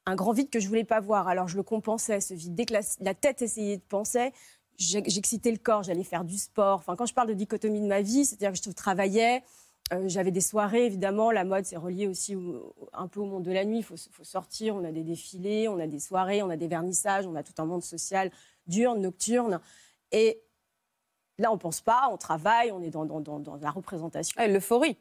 [0.06, 1.28] Un grand vide que je voulais pas voir.
[1.28, 2.56] Alors je le compensais, ce vide.
[2.56, 4.32] Dès que la, la tête essayait de penser,
[4.78, 6.78] j'excitais le corps, j'allais faire du sport.
[6.78, 9.44] Enfin, quand je parle de dichotomie de ma vie, c'est-à-dire que je travaillais,
[9.94, 11.32] euh, j'avais des soirées, évidemment.
[11.32, 13.78] La mode, c'est relié aussi au- un peu au monde de la nuit.
[13.80, 16.68] Il faut, faut sortir, on a des défilés, on a des soirées, on a des
[16.68, 18.32] vernissages, on a tout un monde social
[18.68, 19.60] diurne, nocturne.
[20.12, 20.42] Et
[21.40, 24.40] là, on pense pas, on travaille, on est dans, dans- dans- dans la représentation.
[24.40, 24.98] Ouais, L'euphorie.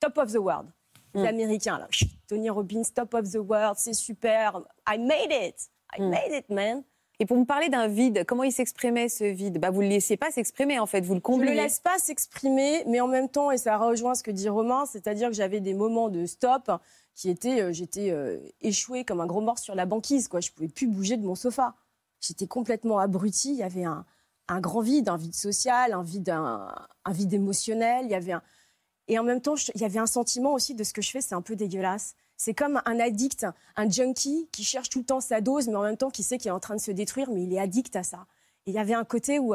[0.00, 0.68] Top of the world.
[1.14, 1.26] Les Mm.
[1.26, 1.88] Américains, là.
[2.28, 4.60] Tony Robbins, top of the world, c'est super.
[4.88, 5.70] I made it.
[5.96, 6.08] I Mm.
[6.10, 6.82] made it, man.
[7.20, 9.60] Et pour me parler d'un vide, comment il s'exprimait ce vide?
[9.60, 11.78] Bah, Vous ne le laissiez pas s'exprimer, en fait, vous le Je ne le laisse
[11.78, 15.34] pas s'exprimer, mais en même temps, et ça rejoint ce que dit Romain, c'est-à-dire que
[15.34, 16.72] j'avais des moments de stop
[17.14, 20.40] qui étaient, euh, j'étais euh, échouée comme un gros mort sur la banquise, quoi.
[20.40, 21.74] Je pouvais plus bouger de mon sofa.
[22.22, 23.50] J'étais complètement abrutie.
[23.50, 24.06] Il y avait un,
[24.48, 26.72] grand vide, un vide social, un vide, un,
[27.10, 28.06] vide émotionnel.
[28.06, 28.42] Il y avait un...
[29.08, 31.20] Et en même temps, il y avait un sentiment aussi de ce que je fais,
[31.20, 32.14] c'est un peu dégueulasse.
[32.42, 35.82] C'est comme un addict, un junkie qui cherche tout le temps sa dose, mais en
[35.82, 37.94] même temps qui sait qu'il est en train de se détruire, mais il est addict
[37.96, 38.24] à ça.
[38.64, 39.52] Et il y avait un côté où.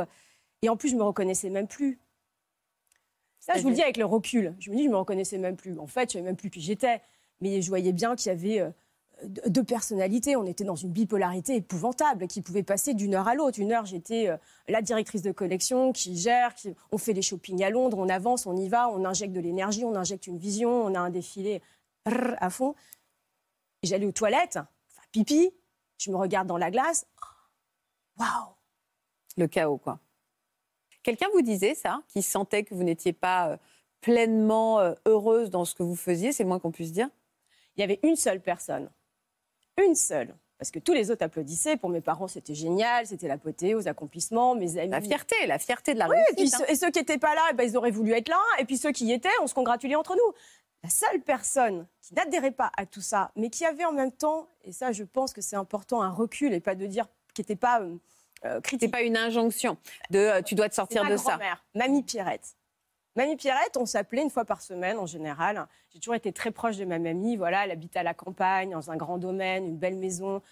[0.61, 1.97] Et en plus, je me reconnaissais même plus.
[3.39, 4.53] Ça, je vous le dis avec le recul.
[4.59, 5.79] Je me dis, je me reconnaissais même plus.
[5.79, 7.01] En fait, je savais même plus qui j'étais.
[7.41, 8.69] Mais je voyais bien qu'il y avait euh,
[9.47, 10.35] deux personnalités.
[10.35, 13.59] On était dans une bipolarité épouvantable qui pouvait passer d'une heure à l'autre.
[13.59, 16.75] Une heure, j'étais euh, la directrice de collection qui gère, qui...
[16.91, 19.83] on fait les shopping à Londres, on avance, on y va, on injecte de l'énergie,
[19.85, 21.63] on injecte une vision, on a un défilé
[22.05, 22.75] rrr, à fond.
[23.83, 25.51] J'allais aux toilettes, enfin pipi,
[25.97, 27.05] je me regarde dans la glace.
[28.17, 28.55] Waouh
[29.37, 29.99] Le chaos, quoi.
[31.03, 33.57] Quelqu'un vous disait ça, qui sentait que vous n'étiez pas euh,
[34.01, 37.09] pleinement euh, heureuse dans ce que vous faisiez, c'est le moins qu'on puisse dire?
[37.75, 38.89] Il y avait une seule personne.
[39.83, 40.35] Une seule.
[40.57, 41.75] Parce que tous les autres applaudissaient.
[41.75, 44.89] Pour mes parents, c'était génial, c'était l'apothéose, accomplissements, mes amis.
[44.89, 46.61] La fierté, la fierté de la Oui, et, puis réussite.
[46.61, 46.65] hein.
[46.69, 48.39] et ceux qui n'étaient pas là, eh ben, ils auraient voulu être là.
[48.59, 50.33] Et puis ceux qui y étaient, on se congratulait entre nous.
[50.85, 54.47] La seule personne qui n'adhérait pas à tout ça, mais qui avait en même temps,
[54.63, 57.55] et ça je pense que c'est important, un recul et pas de dire qui n'était
[57.55, 57.97] pas euh,
[58.45, 58.91] euh, critique.
[58.91, 59.79] pas une injonction
[60.11, 61.31] de euh, tu dois te sortir ma de ça.
[61.31, 62.55] grand-mère, Mamie Pierrette.
[63.15, 65.67] Mamie Pierrette, on s'appelait une fois par semaine en général.
[65.89, 67.35] J'ai toujours été très proche de ma mamie.
[67.35, 70.43] Voilà, elle habite à la campagne, dans un grand domaine, une belle maison.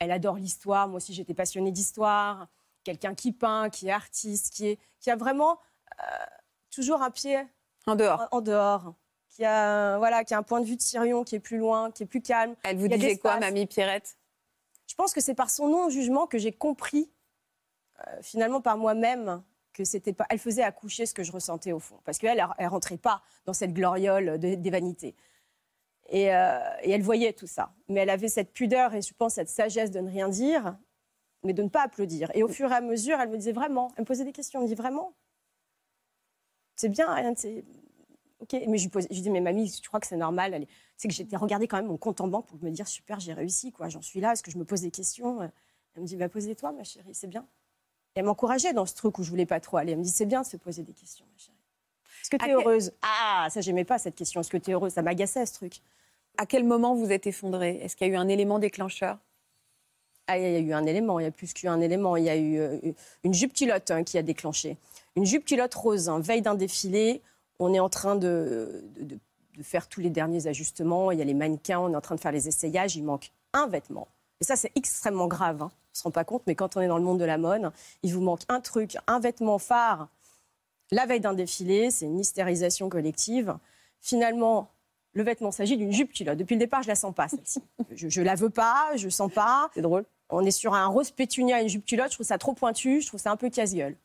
[0.00, 0.86] Elle adore l'histoire.
[0.88, 2.48] Moi aussi, j'étais passionnée d'histoire.
[2.84, 5.58] Quelqu'un qui peint, qui est artiste, qui, est, qui a vraiment
[5.98, 6.26] euh,
[6.70, 7.38] toujours un pied
[7.86, 8.28] En dehors.
[8.32, 8.92] en, en dehors.
[9.38, 11.92] Qui a, voilà, qui a un point de vue de Sirion qui est plus loin,
[11.92, 12.56] qui est plus calme.
[12.64, 14.18] Elle vous disait quoi, mamie Pierrette?
[14.88, 17.08] Je pense que c'est par son non-jugement que j'ai compris,
[18.00, 19.40] euh, finalement par moi-même,
[19.72, 20.26] que c'était pas.
[20.28, 23.52] Elle faisait accoucher ce que je ressentais au fond, parce qu'elle, elle rentrait pas dans
[23.52, 25.14] cette gloriole de- des vanités.
[26.08, 29.34] Et, euh, et elle voyait tout ça, mais elle avait cette pudeur et je pense
[29.34, 30.76] cette sagesse de ne rien dire,
[31.44, 32.28] mais de ne pas applaudir.
[32.34, 34.58] Et au fur et à mesure, elle me disait vraiment, elle me posait des questions,
[34.58, 35.14] elle me dit vraiment,
[36.74, 37.14] c'est bien,
[38.40, 38.68] Ariane, c'est ok.
[38.68, 40.66] Mais je lui, posais- je lui dis, mais mamie, tu crois que c'est normal
[40.96, 43.32] C'est que j'étais regarder quand même mon compte en banque pour me dire, super, j'ai
[43.32, 43.88] réussi, quoi.
[43.88, 45.42] J'en suis là, est-ce que je me pose des questions?
[45.94, 47.46] Elle me dit, va poser toi, ma chérie, c'est bien.
[48.14, 49.92] Et elle m'encourageait dans ce truc où je voulais pas trop aller.
[49.92, 51.56] Elle me dit, c'est bien de se poser des questions, ma chérie.
[52.22, 52.92] Est-ce que tu es quel- heureuse?
[53.02, 54.40] Ah, ça, j'aimais pas cette question.
[54.40, 54.92] Est-ce que tu es heureuse?
[54.92, 55.80] Ça m'agaçait, ce truc.
[56.36, 57.76] À quel moment vous êtes effondrée?
[57.82, 59.18] Est-ce qu'il y a eu un élément déclencheur?
[60.26, 62.16] Ah, il y a eu un élément, il y a plus qu'un élément.
[62.16, 62.78] Il y a eu euh,
[63.24, 64.76] une jupe culotte hein, qui a déclenché.
[65.16, 67.22] Une jupe culotte rose, hein, veille d'un défilé.
[67.58, 69.18] On est en train de, de,
[69.56, 71.10] de faire tous les derniers ajustements.
[71.10, 72.96] Il y a les mannequins, on est en train de faire les essayages.
[72.96, 74.08] Il manque un vêtement.
[74.40, 75.62] Et ça, c'est extrêmement grave.
[75.62, 75.70] Hein.
[75.72, 77.38] On ne se rend pas compte, mais quand on est dans le monde de la
[77.38, 80.08] mode, il vous manque un truc, un vêtement phare.
[80.90, 83.56] La veille d'un défilé, c'est une hystérisation collective.
[84.00, 84.70] Finalement,
[85.12, 86.38] le vêtement s'agit d'une jupe culotte.
[86.38, 87.60] Depuis le départ, je la sens pas, celle-ci.
[87.90, 89.70] Je, ne la veux pas, je sens pas.
[89.74, 90.04] C'est drôle.
[90.30, 92.10] On est sur un rose pétunia, une jupe culotte.
[92.10, 93.96] Je trouve ça trop pointu, je trouve ça un peu casse-gueule.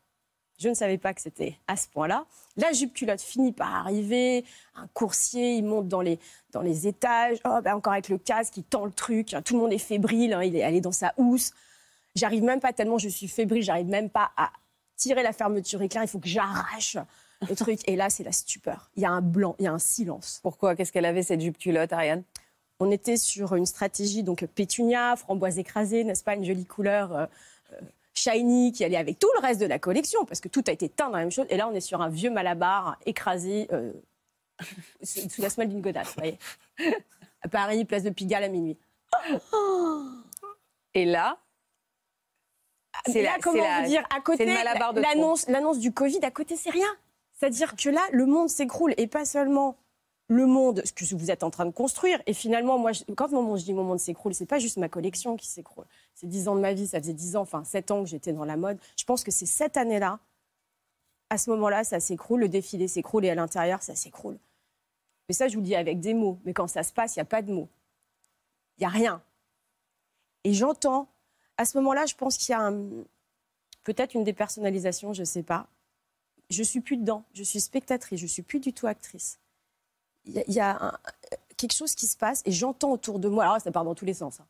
[0.60, 2.26] Je ne savais pas que c'était à ce point-là.
[2.58, 4.45] La jupe culotte finit par arriver.
[4.76, 6.20] Un coursier, il monte dans les,
[6.51, 7.39] dans les étages.
[7.45, 9.36] Oh, ben encore avec le casque, il tend le truc.
[9.43, 10.34] Tout le monde est fébrile.
[10.34, 11.54] Hein, il est allé dans sa housse.
[12.16, 13.64] J'arrive même pas tellement je suis fébrile.
[13.64, 14.51] J'arrive même pas à
[14.95, 16.04] tirer la fermeture éclair.
[16.04, 16.97] Il faut que j'arrache
[17.49, 17.80] le truc.
[17.88, 18.89] Et là, c'est la stupeur.
[18.95, 20.39] Il y a un blanc, il y a un silence.
[20.43, 20.76] Pourquoi?
[20.76, 22.24] Qu'est-ce qu'elle avait cette jupe culotte, Ariane?
[22.80, 27.16] On était sur une stratégie donc pétunia, framboise écrasée, n'est-ce pas, une jolie couleur.
[27.16, 27.26] Euh,
[27.74, 27.82] euh,
[28.14, 30.89] shiny qui allait avec tout le reste de la collection, parce que tout a été
[30.89, 31.45] teint dans la même chose.
[31.49, 33.91] Et là, on est sur un vieux malabar écrasé euh,
[35.01, 36.14] sous la semelle d'une godasse.
[36.16, 36.38] Voyez
[37.43, 38.78] à Paris, place de Pigalle à minuit.
[40.95, 41.38] Et là,
[43.05, 46.88] c'est là, comment vous dire, à côté, l'annonce, l'annonce du Covid, à côté, c'est rien.
[47.34, 49.76] C'est-à-dire que là, le monde s'écroule et pas seulement
[50.28, 52.22] le monde, ce que vous êtes en train de construire.
[52.28, 55.36] Et finalement, moi, quand mon, je dis mon monde s'écroule, c'est pas juste ma collection
[55.36, 55.86] qui s'écroule.
[56.16, 58.34] C'est dix ans de ma vie, ça faisait dix ans, enfin sept ans que j'étais
[58.34, 58.78] dans la mode.
[58.97, 60.20] Je pense que c'est cette année-là,
[61.30, 64.38] à ce moment-là, ça s'écroule, le défilé s'écroule et à l'intérieur, ça s'écroule.
[65.28, 66.38] Mais ça, je vous le dis avec des mots.
[66.45, 67.70] Mais quand ça se passe, il n'y a pas de mots.
[68.78, 69.24] Il n'y a rien.
[70.43, 71.07] Et j'entends,
[71.57, 72.72] à ce moment-là, je pense qu'il y a
[73.84, 75.68] peut-être une dépersonnalisation, je ne sais pas.
[76.49, 77.24] Je suis plus dedans.
[77.34, 78.20] Je suis spectatrice.
[78.20, 79.39] Je suis plus du tout actrice
[80.26, 80.99] il y, a,
[81.57, 84.05] quelque chose qui se passe et j'entends autour de moi, alors ça part dans tous
[84.05, 84.39] les sens.
[84.39, 84.45] Hein.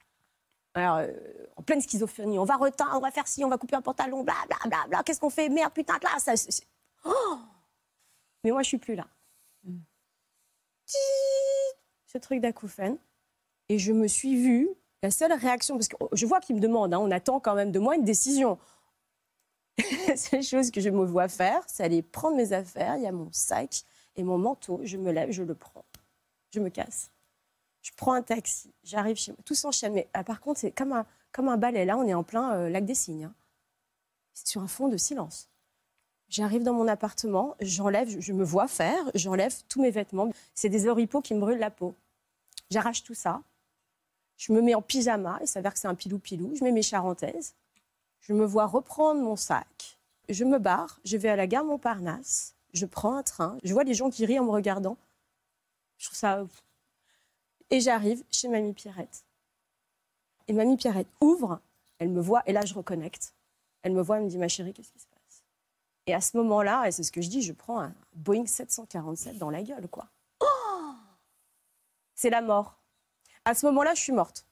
[0.75, 1.11] Alors, euh,
[1.55, 4.23] en pleine schizophrénie, on va reteindre, on va faire ci, on va couper un pantalon,
[4.23, 5.49] bla bla bla bla, qu'est-ce qu'on fait?
[5.49, 6.33] Merde, putain, là, ça.
[7.05, 7.37] Oh
[8.43, 9.07] Mais moi, je suis plus là.
[12.07, 12.97] Ce truc d'acouphène.
[13.69, 14.69] Et je me suis vue,
[15.03, 17.71] la seule réaction, parce que je vois qu'il me demande, hein, on attend quand même
[17.71, 18.57] de moi une décision.
[20.07, 23.07] la seule chose que je me vois faire, c'est aller prendre mes affaires, il y
[23.07, 23.83] a mon sac,
[24.15, 25.85] et mon manteau, je me lève, je le prends.
[26.51, 27.12] Je me casse.
[27.83, 29.39] Je prends un taxi, j'arrive chez moi.
[29.45, 29.93] Tout s'enchaîne.
[29.93, 31.85] Mais ah, par contre, c'est comme un, comme un balai.
[31.85, 33.25] Là, on est en plein euh, lac des Cygnes.
[33.25, 33.33] Hein.
[34.33, 35.49] C'est sur un fond de silence.
[36.29, 40.31] J'arrive dans mon appartement, j'enlève, je me vois faire, j'enlève tous mes vêtements.
[40.55, 41.95] C'est des oripeaux qui me brûlent la peau.
[42.71, 43.43] J'arrache tout ça.
[44.37, 46.55] Je me mets en pyjama, il s'avère que c'est un pilou-pilou.
[46.55, 47.53] Je mets mes charentaises.
[48.21, 49.99] Je me vois reprendre mon sac.
[50.27, 53.83] Je me barre, je vais à la gare Montparnasse je prends un train, je vois
[53.83, 54.97] les gens qui rient en me regardant.
[55.97, 56.45] Je trouve ça.
[57.69, 59.25] Et j'arrive chez Mamie Pierrette.
[60.47, 61.59] Et Mamie Pierrette ouvre,
[61.99, 63.33] elle me voit, et là je reconnecte.
[63.81, 65.43] Elle me voit, elle me dit Ma chérie, qu'est-ce qui se passe?
[66.05, 69.37] Et à ce moment-là, et c'est ce que je dis, je prends un Boeing 747
[69.37, 70.07] dans la gueule, quoi.
[70.41, 70.45] Oh
[72.15, 72.77] c'est la mort.
[73.45, 74.45] À ce moment-là, je suis morte.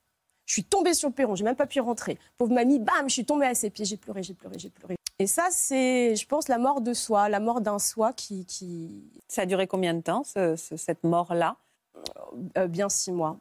[0.46, 2.18] Je suis tombée sur le perron, j'ai même pas pu rentrer.
[2.38, 4.96] Pauvre mamie, bam, je suis tombée à ses pieds, j'ai pleuré, j'ai pleuré, j'ai pleuré.
[5.20, 9.22] Et ça, c'est, je pense, la mort de soi, la mort d'un soi qui, qui...
[9.28, 11.56] Ça a duré combien de temps, cette mort-là?
[12.68, 13.38] Bien six mois.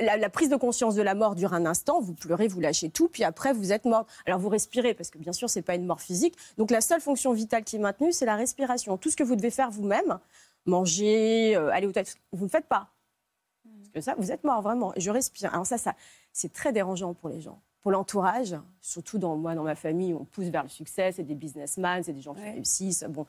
[0.00, 2.90] La, la, prise de conscience de la mort dure un instant, vous pleurez, vous lâchez
[2.90, 4.06] tout, puis après vous êtes mort.
[4.26, 6.36] Alors vous respirez, parce que bien sûr, ce n'est pas une mort physique.
[6.58, 8.98] Donc la seule fonction vitale qui est maintenue, c'est la respiration.
[8.98, 10.18] Tout ce que vous devez faire vous-même,
[10.66, 12.88] manger, euh, aller au toilette, vous ne faites pas.
[13.64, 14.92] Parce que ça, vous êtes mort, vraiment.
[14.96, 15.54] Et je respire.
[15.54, 15.94] Alors ça, ça
[16.32, 20.24] c'est très dérangeant pour les gens pour l'entourage, surtout dans moi, dans ma famille, on
[20.24, 23.04] pousse vers le succès, c'est des businessmen, c'est des gens qui réussissent.
[23.08, 23.26] Bon,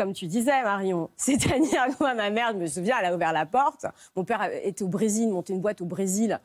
[0.00, 3.34] comme tu disais, Marion, c'est-à-dire que moi, ma mère, je me souviens, elle a ouvert
[3.34, 3.84] la porte.
[4.16, 6.40] Mon père était au Brésil, montait une boîte au Brésil.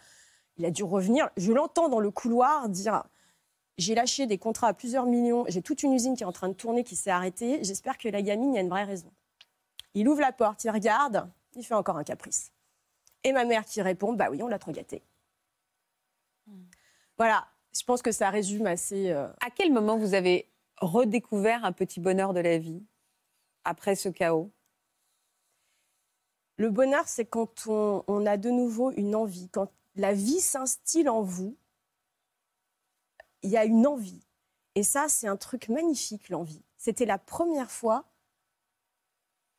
[0.57, 1.29] Il a dû revenir.
[1.37, 3.05] Je l'entends dans le couloir dire
[3.77, 6.49] J'ai lâché des contrats à plusieurs millions, j'ai toute une usine qui est en train
[6.49, 7.63] de tourner, qui s'est arrêtée.
[7.63, 9.09] J'espère que la gamine, il y a une vraie raison.
[9.93, 11.25] Il ouvre la porte, il regarde,
[11.55, 12.51] il fait encore un caprice.
[13.23, 15.01] Et ma mère qui répond Bah oui, on l'a trop gâté.
[17.17, 19.11] Voilà, je pense que ça résume assez.
[19.11, 20.49] Euh, à quel moment vous avez
[20.81, 22.83] redécouvert un petit bonheur de la vie?
[23.65, 24.51] Après ce chaos
[26.57, 31.21] Le bonheur, c'est quand on, a de nouveau une envie, quand la vie s'instille en
[31.21, 31.57] vous,
[33.41, 34.25] il y a une envie.
[34.75, 36.63] Et ça, c'est un truc magnifique, l'envie.
[36.77, 38.05] C'était la première fois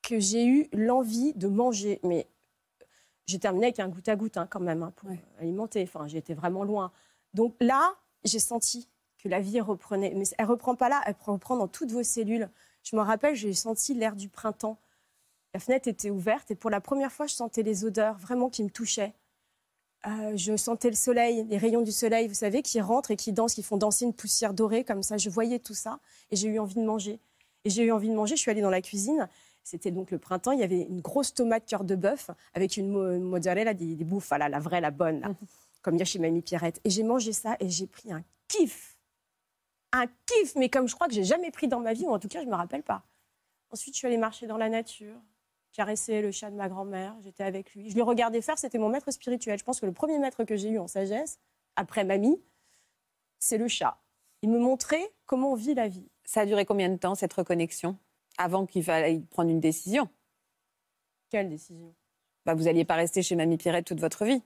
[0.02, 2.00] que j'ai eu l'envie de manger.
[2.02, 2.28] Mais
[3.26, 5.82] j'ai terminé avec un goutte à goutte hein, quand même hein, pour alimenter.
[5.82, 6.92] Enfin, j'étais vraiment loin.
[7.34, 7.94] Donc là,
[8.24, 8.88] j'ai senti
[9.18, 10.12] que la vie reprenait.
[10.14, 12.48] Mais elle reprend pas là, elle reprend dans toutes vos cellules.
[12.88, 14.78] Je me rappelle, j'ai senti l'air du printemps.
[15.54, 18.62] La fenêtre était ouverte et pour la première fois, je sentais les odeurs vraiment qui
[18.62, 19.12] me touchaient.
[20.06, 23.32] Euh, je sentais le soleil, les rayons du soleil, vous savez, qui rentrent et qui
[23.32, 25.16] dansent, qui font danser une poussière dorée comme ça.
[25.16, 25.98] Je voyais tout ça
[26.30, 27.18] et j'ai eu envie de manger.
[27.64, 29.28] Et j'ai eu envie de manger, je suis allée dans la cuisine.
[29.64, 32.88] C'était donc le printemps, il y avait une grosse tomate cœur de bœuf avec une
[32.88, 35.34] mo- mozzarella, des, des bouffes, la vraie, la bonne, là,
[35.82, 36.80] comme dire chez Mamie Pierrette.
[36.84, 38.95] Et j'ai mangé ça et j'ai pris un kiff.
[39.92, 42.18] Un kiff, mais comme je crois que j'ai jamais pris dans ma vie, ou en
[42.18, 43.04] tout cas, je me rappelle pas.
[43.70, 45.16] Ensuite, je suis allée marcher dans la nature,
[45.72, 47.90] caresser le chat de ma grand-mère, j'étais avec lui.
[47.90, 49.58] Je le regardais faire, c'était mon maître spirituel.
[49.58, 51.38] Je pense que le premier maître que j'ai eu en sagesse,
[51.76, 52.40] après mamie,
[53.38, 53.98] c'est le chat.
[54.42, 56.08] Il me montrait comment on vit la vie.
[56.24, 57.96] Ça a duré combien de temps, cette reconnexion
[58.38, 60.08] Avant qu'il fallait prendre une décision?
[61.30, 61.94] Quelle décision?
[62.44, 64.42] Bah, Vous n'alliez pas rester chez Mamie Pierrette toute votre vie.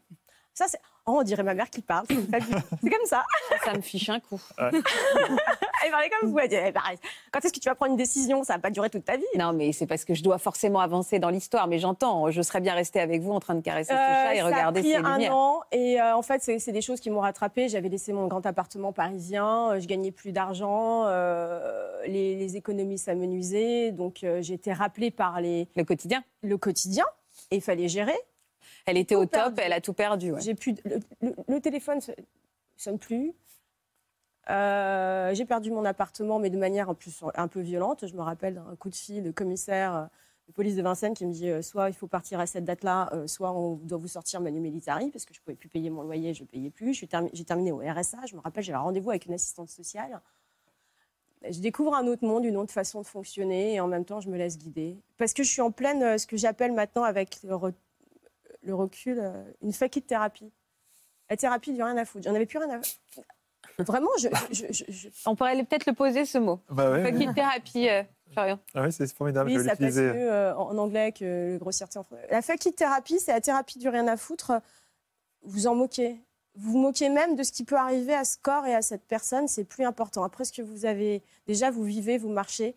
[0.55, 0.81] Ça, c'est.
[1.07, 2.07] Oh, on dirait ma mère qui parle.
[2.09, 3.25] C'est comme ça.
[3.65, 4.41] Ça me fiche un coup.
[4.59, 6.39] Elle parlait comme vous.
[6.39, 6.99] Elle disait, eh, pareil.
[7.33, 8.45] Quand est-ce que tu vas prendre une décision?
[8.45, 9.25] Ça va pas durer toute ta vie.
[9.39, 11.67] Non, mais c'est parce que je dois forcément avancer dans l'histoire.
[11.69, 14.41] Mais j'entends, je serais bien restée avec vous en train de caresser ce chat et
[14.43, 15.35] Euh, regarder ça a pris un lumières.
[15.35, 17.69] an et euh, en fait c'est des choses qui m'ont rattrapée.
[17.69, 22.99] J'avais laissé mon grand appartement parisien, euh, je gagnais plus d'argent, euh, les, les économies
[22.99, 26.23] s'amenuisaient, donc euh, j'ai été rappelée par les, Le quotidien.
[26.43, 27.05] le quotidien
[27.51, 28.17] et il fallait gérer.
[28.87, 30.33] Elle était au top, elle a tout perdu.
[30.33, 30.41] ouais.
[30.41, 32.15] J'ai plus de- le, le- le téléphone ne
[32.77, 33.33] sonne plus.
[34.49, 38.07] Euh, j'ai perdu mon appartement, mais de manière en plus un peu violente.
[38.07, 40.05] Je me rappelle d'un coup de fil de commissaire euh,
[40.49, 43.11] de police de Vincennes qui me dit euh, soit il faut partir à cette date-là,
[43.13, 46.03] euh, soit on doit vous sortir manu militari parce que je pouvais plus payer mon
[46.03, 47.05] loyer, je payais plus.
[47.05, 48.19] Termi- J'ai terminé au RSA.
[48.27, 50.21] Je me rappelle, j'avais un rendez-vous avec une assistante sociale.
[51.49, 54.29] Je découvre un autre monde, une autre façon de fonctionner, et en même temps, je
[54.29, 54.99] me laisse guider.
[55.17, 57.39] Parce que je suis en pleine, ce que j'appelle maintenant, avec
[58.63, 60.53] le, re- le recul, euh, une fakit thérapie.
[61.29, 62.25] La thérapie, du rien à foutre.
[62.29, 62.81] J'en avais plus rien à
[63.83, 66.61] Vraiment, je, je- je- je- On pourrait peut-être le poser ce mot.
[66.71, 68.03] Bah ouais, Fucking thérapie, euh,
[68.33, 68.59] Florian.
[68.75, 70.13] Ah ouais, c'est formidable, oui, je ça passe l'utiliser.
[70.13, 72.27] mieux euh, en anglais que le grossièreté en français.
[72.31, 74.53] La fakit thérapie, c'est la thérapie du rien à foutre.
[75.43, 76.21] Vous en moquez.
[76.57, 79.05] Vous vous moquez même de ce qui peut arriver à ce corps et à cette
[79.07, 79.47] personne.
[79.47, 80.25] C'est plus important.
[80.25, 82.75] Après ce que vous avez, déjà, vous vivez, vous marchez.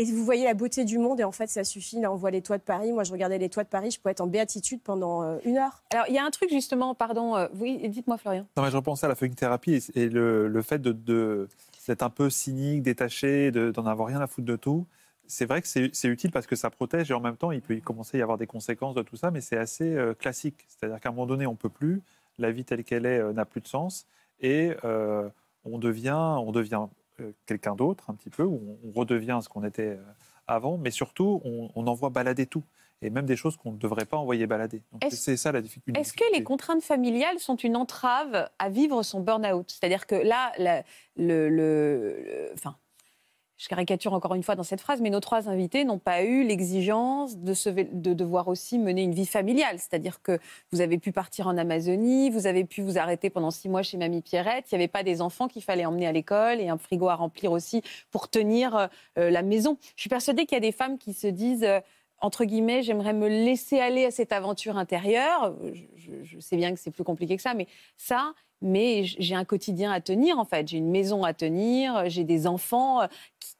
[0.00, 2.00] Et vous voyez la beauté du monde, et en fait, ça suffit.
[2.00, 2.92] Là, on voit les toits de Paris.
[2.92, 5.58] Moi, je regardais les toits de Paris, je pouvais être en béatitude pendant euh, une
[5.58, 5.82] heure.
[5.90, 8.46] Alors, il y a un truc justement, pardon, euh, oui, dites-moi Florian.
[8.56, 11.48] Non, mais je repensais à la fucking thérapie et, le, le fait de, de-
[11.88, 14.86] d'être un peu cynique, détaché, de- d'en avoir rien à foutre de tout.
[15.26, 17.60] C'est vrai que c'est, c'est utile parce que ça protège et en même temps, il
[17.60, 20.14] peut y commencer à y avoir des conséquences de tout ça, mais c'est assez euh,
[20.14, 20.64] classique.
[20.68, 22.02] C'est-à-dire qu'à un moment donné, on peut plus,
[22.38, 24.06] la vie telle qu'elle est euh, n'a plus de sens
[24.40, 25.28] et euh,
[25.64, 26.86] on devient, on devient
[27.46, 30.02] quelqu'un d'autre un petit peu, ou on, redevient ce qu'on était euh,
[30.46, 32.64] avant, mais surtout, on, on envoie balader tout.
[33.00, 34.82] Et même des choses qu'on ne devrait pas envoyer balader.
[35.10, 36.00] C'est ça la difficulté.
[36.00, 39.70] Est-ce que les contraintes familiales sont une entrave à vivre son burn-out?
[39.70, 40.82] C'est-à-dire que là, la-
[41.16, 42.76] le, le- le- enfin,
[43.58, 46.44] je caricature encore une fois dans cette phrase, mais nos trois invités n'ont pas eu
[46.44, 49.78] l'exigence de, devoir aussi mener une vie familiale.
[49.78, 50.38] C'est-à-dire que
[50.72, 53.96] vous avez pu partir en Amazonie, vous avez pu vous arrêter pendant six mois chez
[53.98, 56.78] Mamie Pierrette, il n'y avait pas des enfants qu'il fallait emmener à l'école et un
[56.78, 58.88] frigo à remplir aussi pour tenir
[59.18, 59.76] euh, la maison.
[59.96, 61.64] Je suis persuadée qu'il y a des femmes qui se disent...
[61.64, 61.80] euh,
[62.20, 65.54] entre guillemets, j'aimerais me laisser aller à cette aventure intérieure.
[65.72, 69.36] Je, je- je sais bien que c'est plus compliqué que ça, mais ça, mais j'ai
[69.36, 70.66] un quotidien à tenir en fait.
[70.66, 73.06] J'ai une maison à tenir, j'ai des enfants euh,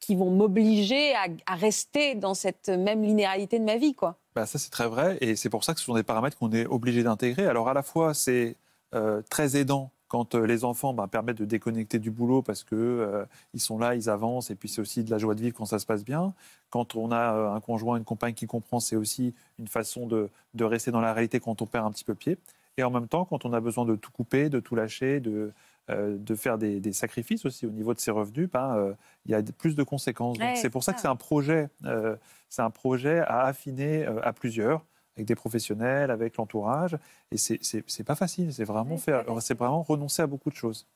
[0.09, 4.17] qui, vont m'obliger à, rester dans cette même linéarité de ma vie, quoi.
[4.35, 5.19] Bah, ça, c'est très vrai.
[5.21, 7.47] Et c'est pour ça que ce sont des paramètres qu'on est obligé d'intégrer.
[7.47, 8.57] Alors, à la fois, c'est
[8.95, 12.75] euh, très aidant quand euh, les enfants bah, permettent de déconnecter du boulot parce que
[12.75, 14.51] euh, ils sont là, ils avancent.
[14.51, 16.35] Et puis, c'est aussi de la joie de vivre quand ça se passe bien.
[16.71, 20.31] Quand on a euh, un conjoint, une compagne qui comprend, c'est aussi une façon de,
[20.59, 22.39] rester dans la réalité quand on perd un petit peu pied.
[22.79, 25.53] Et en même temps, quand on a besoin de tout couper, de tout lâcher, de,
[25.89, 29.35] de faire des, des sacrifices aussi au niveau de ses revenus, ben, euh, il y
[29.35, 30.39] a plus de conséquences.
[30.39, 32.17] Ouais, c'est pour ça que c'est un projet, euh,
[32.49, 34.85] c'est un projet à affiner euh, à plusieurs,
[35.17, 36.97] avec des professionnels, avec l'entourage.
[37.31, 38.53] Et c'est pas facile.
[38.53, 40.87] C'est vraiment faire, c'est vraiment renoncer à beaucoup de choses.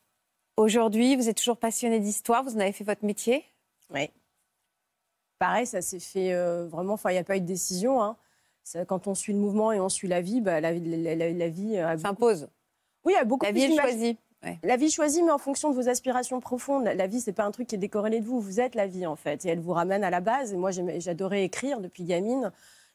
[0.56, 3.44] Aujourd'hui, vous êtes toujours passionné d'histoire, vous en avez fait votre métier?
[3.94, 4.10] Oui.
[5.38, 6.92] Pareil, ça s'est fait euh, vraiment.
[6.94, 8.02] Enfin, il n'y a pas eu de décision.
[8.02, 8.16] hein.
[8.62, 11.32] Ça, Quand on suit le mouvement et on suit la vie, bah, la, la- la-
[11.32, 12.48] la vie S'impose.
[13.04, 13.86] oui, a beaucoup La plus vie est d'image-
[14.64, 16.84] La vie choisie, mais en fonction de vos aspirations profondes.
[16.84, 18.40] La, vie, c'est pas un truc qui est décorrélé de vous.
[18.40, 19.44] Vous êtes la vie, en fait.
[19.44, 20.52] Et elle vous ramène à la base.
[20.52, 22.50] Et moi, j'adorais écrire depuis gamine.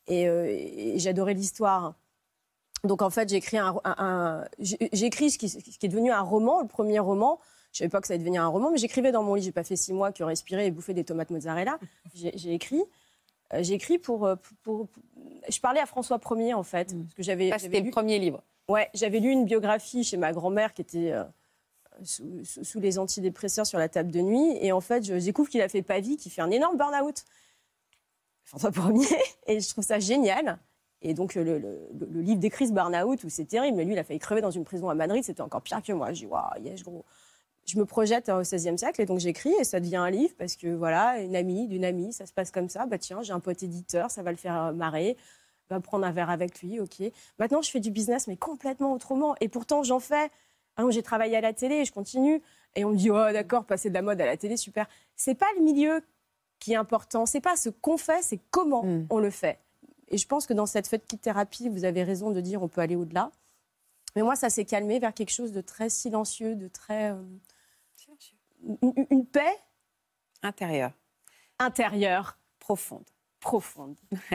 [0.07, 1.95] Et, euh, et j'adorais l'histoire.
[2.83, 5.85] Donc, en fait, j'ai écrit, un, un- un- j'ai j'ai écrit ce qui, ce qui
[5.85, 7.39] est devenu un roman, le premier roman.
[7.73, 9.41] Je savais pas que ça allait devenir un roman, mais j'écrivais dans mon lit.
[9.43, 11.79] J'ai pas fait six mois que respirer et bouffer des tomates mozzarella.
[12.13, 12.83] J'ai écrit.
[13.53, 14.87] Euh, J'ai écrit pour, euh, pour, pour-
[15.49, 16.93] Je parlais à François Ier, en fait.
[16.97, 18.43] Parce que j'avais j'avais c'était lu- le premier livre.
[18.69, 21.23] Ouais, j'avais lu une biographie chez ma grand-mère qui était euh,
[22.03, 24.57] sous, sous- les antidépresseurs sur la table de nuit.
[24.61, 27.23] Et en fait, je découvre qu'il a fait Pavie, qui fait un énorme burn-out.
[28.45, 29.07] François Ier.
[29.47, 30.57] Et je trouve ça génial.
[31.01, 33.77] Et donc, le, le- livre décrit ce burn-out où c'est terrible.
[33.77, 35.23] Mais lui, il a failli crever dans une prison à Madrid.
[35.23, 36.13] C'était encore pire que moi.
[36.13, 37.05] Je dis, waouh, yes, gros.
[37.65, 40.55] Je me projette au XVIe siècle et donc j'écris et ça devient un livre parce
[40.55, 42.85] que voilà, une amie d'une amie, ça se passe comme ça.
[42.85, 45.17] Bah tiens, j'ai un pote éditeur, ça va le faire euh, marrer.
[45.69, 47.03] Va prendre un verre avec lui, ok.
[47.39, 49.35] Maintenant, je fais du business, mais complètement autrement.
[49.41, 50.29] Et pourtant, j'en fais.
[50.77, 52.41] Exemple, j'ai travaillé à la télé, je continue.
[52.75, 54.87] Et on me dit, oh d'accord, passer de la mode à la télé, super.
[55.15, 56.03] C'est pas le milieu
[56.59, 57.25] qui est important.
[57.25, 59.07] C'est pas ce qu'on fait, c'est comment Mm.
[59.09, 59.59] on le fait.
[60.09, 62.67] Et je pense que dans cette fête kit thérapie, vous avez raison de dire on
[62.67, 63.31] peut aller au-delà.
[64.15, 67.11] Mais moi, ça s'est calmé vers quelque chose de très silencieux, de très.
[67.11, 67.21] euh,
[68.81, 69.55] une, une paix
[70.43, 70.91] Intérieur,
[71.59, 73.05] intérieure, profonde.
[73.39, 73.95] profonde.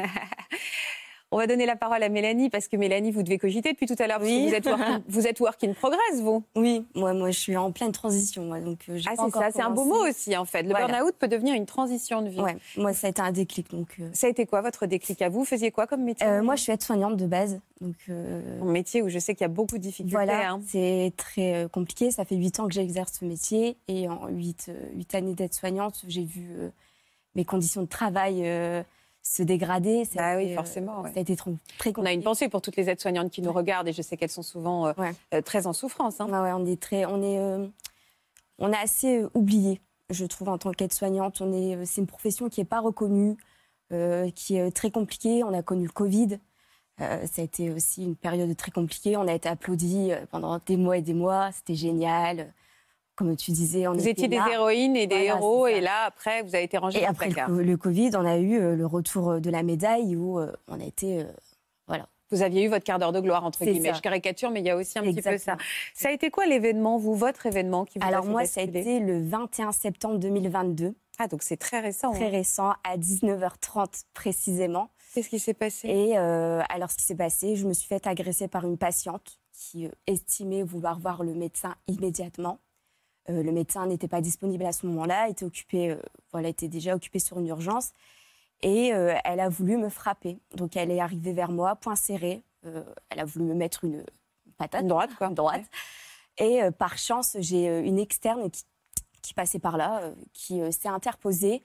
[1.35, 3.97] On va donner la parole à Mélanie parce que Mélanie, vous devez cogiter depuis tout
[3.99, 4.21] à l'heure.
[4.23, 4.49] Oui.
[4.49, 6.45] Vous êtes, work in, vous êtes work in progress, vous.
[6.55, 9.63] Oui, moi, moi, je suis en pleine transition, moi, donc euh, Ah, c'est ça, c'est
[9.63, 10.63] un beau mot aussi, en fait.
[10.63, 10.89] Le Voilà.
[10.89, 12.41] burn-out peut devenir une transition de vie.
[12.41, 13.97] Ouais, moi, ça a été un déclic, donc.
[13.99, 15.41] euh, Ça a été quoi votre déclic à vous?
[15.41, 16.27] Vous faisiez quoi comme métier?
[16.27, 17.97] Euh, moi, je suis aide-soignante de base, donc.
[18.09, 20.15] Un métier où je sais qu'il y a beaucoup de difficultés.
[20.15, 20.61] Voilà, hein.
[20.67, 22.11] c'est très compliqué.
[22.11, 26.03] Ça fait huit ans que j'exerce ce métier et en huit, euh, huit années d'aide-soignante,
[26.09, 26.51] j'ai vu
[27.35, 28.43] mes conditions de travail
[29.23, 30.05] se dégrader.
[30.05, 31.13] Ça a Bah oui, été, euh, forcément, ouais.
[31.13, 32.11] Ça a été trop- très On compliqué.
[32.11, 34.43] a une pensée pour toutes les aides-soignantes qui nous regardent et je sais qu'elles sont
[34.43, 35.13] souvent euh, Ouais.
[35.35, 36.21] euh, très en souffrance.
[36.21, 36.27] hein.
[36.29, 37.67] Ouais, on est très, on est, euh,
[38.59, 41.41] on est assez euh, oublié, je trouve, en tant qu'aide-soignante.
[41.41, 43.37] On est, euh, c'est une profession qui n'est pas reconnue,
[43.93, 45.45] euh, qui est très compliquée.
[45.45, 46.39] On a connu le Covid.
[47.01, 49.17] Euh, ça a été aussi une période très compliquée.
[49.17, 51.51] On a été applaudis pendant des mois et des mois.
[51.53, 52.53] C'était génial.
[53.15, 56.43] Comme tu disais, on Vous étiez des héroïnes et des Voilà, héros et là, après,
[56.43, 59.51] vous avez été rangés Et après le, Covid, on a eu euh, le retour de
[59.51, 61.21] la médaille où euh, on a été.
[61.21, 61.25] euh,
[61.87, 62.09] voilà.
[62.31, 63.91] Vous aviez eu votre quart d'heure de gloire, entre guillemets.
[63.91, 63.95] ça.
[63.97, 65.33] Je caricature, mais il y a aussi un petit peu ça.
[65.33, 65.59] Exactement.
[65.95, 68.61] Ça a été quoi l'événement, vous, votre événement qui vous Alors a fait moi, ça
[68.63, 72.11] a été le 21 septembre 2022, Ah, donc c'est très récent.
[72.13, 72.31] très hein.
[72.31, 74.89] récent, à 19h30 précisément.
[75.15, 75.89] Qu'est-ce qui s'est passé?
[75.89, 79.39] Et euh, alors, ce qui s'est passé, je me suis fait agresser par une patiente
[79.53, 82.61] qui euh, estimait vouloir voir le médecin immédiatement.
[83.31, 85.97] Euh, le médecin n'était pas disponible à ce moment-là, était occupé, euh,
[86.33, 87.93] voilà, était déjà occupé sur une urgence.
[88.63, 90.39] Et euh, elle a voulu me frapper.
[90.55, 92.43] Donc, elle est arrivée vers moi, point serré.
[93.11, 94.05] Elle a voulu me mettre une
[94.57, 94.83] patate.
[94.83, 95.31] Une droite, quoi.
[95.31, 95.65] Droite.
[96.39, 98.63] Et par chance, j'ai une externe qui,
[99.21, 101.65] qui passait par là, qui s'est interposée.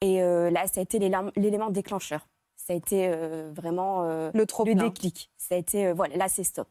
[0.00, 2.26] Et là, ça a été l'élément déclencheur.
[2.56, 3.14] Ça a été
[3.50, 5.30] vraiment Le trop le déclic.
[5.36, 6.68] Ça a été, voilà, là, c'est stop.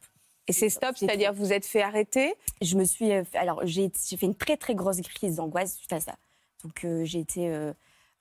[0.50, 2.34] Et c'est stop, C'est c'est-à-dire vous êtes fait arrêter.
[2.60, 6.00] Je me suis, euh, alors j'ai fait une très très grosse crise d'angoisse suite à
[6.00, 6.16] ça.
[6.64, 7.72] Donc euh, j'ai été, euh,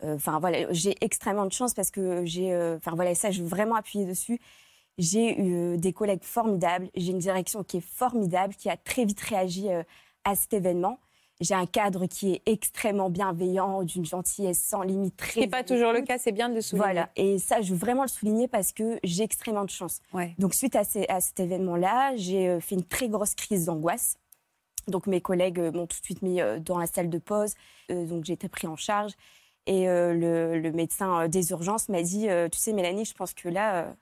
[0.03, 3.77] enfin voilà, j'ai extrêmement de chance parce que j'ai, enfin voilà, ça je veux vraiment
[3.77, 4.39] appuyer dessus.
[4.99, 9.21] J'ai eu des collègues formidables, j'ai une direction qui est formidable, qui a très vite
[9.21, 9.69] réagi
[10.25, 10.99] à cet événement.
[11.41, 15.21] J'ai un cadre qui est extrêmement bienveillant, d'une gentillesse sans limite.
[15.35, 16.85] Ce n'est pas toujours le cas, c'est bien de le souligner.
[16.85, 20.01] Voilà, et ça je veux vraiment le souligner parce que j'ai extrêmement de chance.
[20.13, 20.35] Ouais.
[20.39, 24.17] Donc, suite à, ces- à cet événement-là, j'ai euh, fait une très grosse crise d'angoisse.
[24.89, 27.55] Donc, mes collègues euh, m'ont tout de suite mis euh, dans la salle de pause.
[27.89, 29.13] Donc, j'ai été pris en charge.
[29.67, 33.95] Et le, le médecin des urgences m'a dit Tu sais, Mélanie, je pense que là,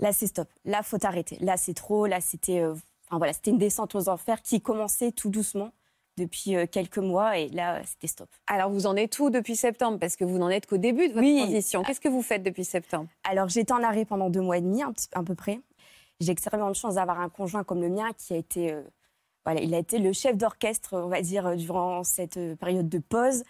[0.00, 0.48] là c'est stop.
[0.66, 1.38] Là, faut t'arrêter.
[1.40, 2.04] Là, c'est trop.
[2.06, 5.72] Là, c'était enfin, voilà, c'était une descente aux enfers qui commençait tout doucement
[6.16, 7.38] depuis euh, quelques mois.
[7.38, 8.28] Et là, euh, c'était stop.
[8.46, 9.98] Alors vous en êtes où depuis septembre?
[9.98, 11.38] Parce que vous n'en êtes qu'au début de votre Oui.
[11.40, 11.82] transition.
[11.82, 13.08] Qu'est-ce que vous faites depuis septembre?
[13.24, 15.60] Alors, j'étais en arrêt pendant deux mois et demi, un petit, à peu près.
[16.20, 18.82] J'ai extrêmement de chance d'avoir un conjoint comme le mien qui a été, euh,
[19.44, 23.42] voilà, il a été le chef d'orchestre, on va dire, durant cette période de pause.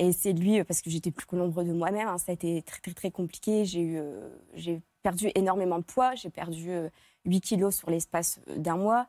[0.00, 2.62] Et c'est lui, parce que j'étais plus que l'ombre de moi-même, hein, ça a été
[2.62, 3.64] très, très, très compliqué.
[3.64, 6.14] J'ai eu, euh, j'ai perdu énormément de poids.
[6.14, 6.88] J'ai perdu euh,
[7.24, 9.06] 8 kilos sur l'espace d'un mois.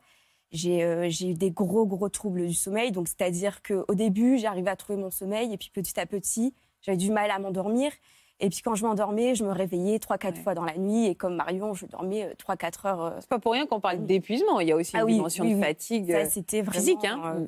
[0.52, 2.90] J'ai euh, j'ai eu des gros, gros troubles du sommeil.
[2.92, 5.52] Donc, c'est-à-dire qu'au début, j'arrivais à trouver mon sommeil.
[5.52, 7.92] Et puis, petit à petit, j'avais du mal à m'endormir.
[8.40, 10.42] Et puis, quand je m'endormais, je me réveillais 3-4 Ouais.
[10.42, 11.06] fois dans la nuit.
[11.06, 13.00] Et comme Marion, je dormais euh, 3-4 heures.
[13.04, 14.60] euh, C'est pas pour rien qu'on parle d'épuisement.
[14.60, 16.10] Il y a aussi une Ah oui, dimension oui, de fatigue.
[16.10, 16.80] Ça, euh, c'était vraiment.
[16.80, 17.20] physique, hein.
[17.36, 17.46] euh,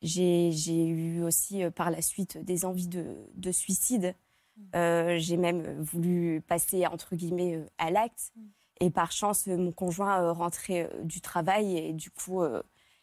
[0.00, 4.14] j'ai eu aussi euh, par la suite des envies de, de suicide.
[4.74, 8.32] Euh, j'ai même voulu passer entre guillemets euh, à l'acte.
[8.80, 12.42] Et par chance, euh, mon conjoint euh, rentrait euh, du travail et du coup,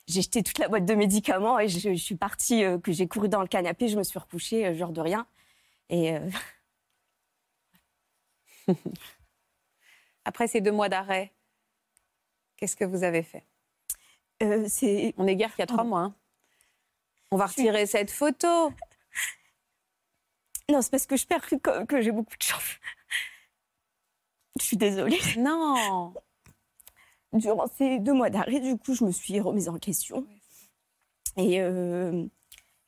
[0.08, 3.30] j'ai jeté toute la boîte de médicaments et je, je suis partie, que j'ai couru
[3.30, 5.28] dans le canapé, je me suis recouchée, genre de rien.
[5.90, 6.16] Et
[10.26, 11.32] Après ces deux mois d'arrêt,
[12.58, 13.46] qu'est-ce que vous avez fait?
[14.44, 14.68] Euh,
[15.18, 16.02] On est guère qu'il y a trois mois.
[16.02, 16.16] hein.
[17.32, 18.72] On va retirer cette photo.
[20.70, 22.80] non, c'est parce que je perds que, que j'ai beaucoup de chance.
[24.60, 25.20] Je suis désolée.
[25.38, 26.14] Non.
[27.34, 30.26] durant ces deux mois d'arrêt, du coup, je me suis remise en question.
[31.38, 32.26] Et, euh,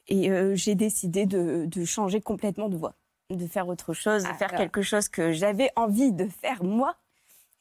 [0.07, 2.95] et euh, j'ai décidé de, de changer complètement de voie,
[3.29, 4.61] de faire autre chose, de Ah, faire alors.
[4.61, 6.95] quelque chose que j'avais envie de faire moi.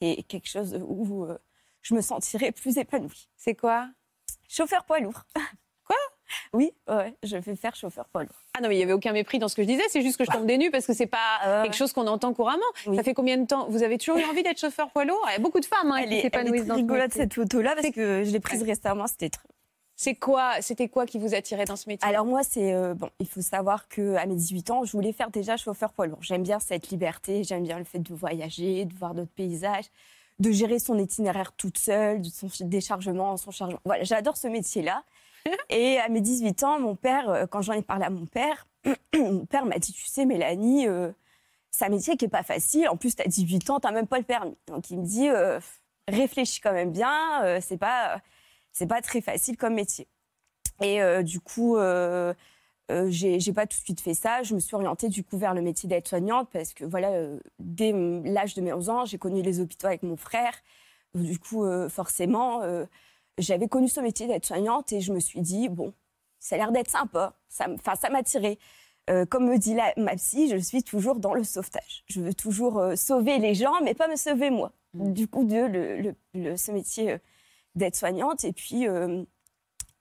[0.00, 1.38] et quelque chose où euh,
[1.82, 3.28] je me sentirais plus épanouie.
[3.36, 3.88] C'est quoi?
[4.48, 5.24] Chauffeur poids lourd.
[5.84, 5.96] Quoi?
[6.52, 8.42] Oui, ouais, je vais faire chauffeur poids lourd.
[8.56, 10.16] Ah non, mais il n'y avait aucun mépris dans ce que je disais, c'est juste
[10.16, 12.62] que je tombe des nues parce que c'est pas Ah quelque chose qu'on entend couramment.
[12.86, 12.96] Oui.
[12.96, 15.32] Ça fait combien de temps Vous avez toujours eu envie d'être chauffeur poids lourd Il
[15.32, 18.24] y a beaucoup de femmes hein, Elle qui s'épanouissent dans rigolote cette photo-là parce que
[18.24, 19.46] je l'ai prise récemment, c'était très...
[19.98, 22.06] C'est quoi C'était quoi qui vous attirait dans ce métier?
[22.06, 23.08] Alors moi, c'est euh, bon.
[23.18, 26.18] Il faut savoir que à mes 18 ans, je voulais faire déjà chauffeur poids lourd.
[26.20, 29.86] J'aime bien cette liberté, j'aime bien le fait de voyager, de voir d'autres paysages,
[30.38, 33.80] de gérer son itinéraire toute seule, de son déchargement, son chargement.
[33.86, 35.02] Voilà, j'adore ce métier-là.
[35.70, 38.66] Et à mes 18 ans, mon père, euh, quand j'en ai parlé à mon père,
[39.14, 41.10] mon père m'a dit, tu sais, Mélanie, euh,
[41.76, 42.88] c'est un métier qui est pas facile.
[42.88, 44.56] En plus, tu as 18 ans, tu même pas le permis.
[44.66, 45.60] Donc il me dit, euh,
[46.08, 48.22] réfléchis quand même bien, euh, c'est pas,
[48.72, 50.08] c'est pas très facile comme métier.
[50.80, 51.76] Et euh, du coup,
[53.08, 54.42] j'ai pas tout de suite fait ça.
[54.42, 57.10] Je me suis orientée du coup vers le métier d'aide-soignante parce que voilà,
[57.58, 57.92] dès
[58.24, 60.54] l'âge de mes 11 ans, j'ai connu les hôpitaux avec mon frère.
[61.14, 62.62] Du coup, forcément,
[63.38, 65.92] j'avais connu ce métier d'aide-soignante et je me suis dit bon,
[66.38, 67.34] ça a l'air d'être sympa.
[67.48, 67.66] Ça,
[68.00, 68.58] ça m'attirait.
[69.08, 72.02] Euh, comme me dit la, ma psy, je suis toujours dans le sauvetage.
[72.08, 74.72] Je veux toujours euh, sauver les gens, mais pas me sauver moi.
[74.94, 77.18] Du coup, de le, le- le- ce métier euh,
[77.76, 78.44] d'aide-soignante.
[78.44, 79.22] Et puis, euh,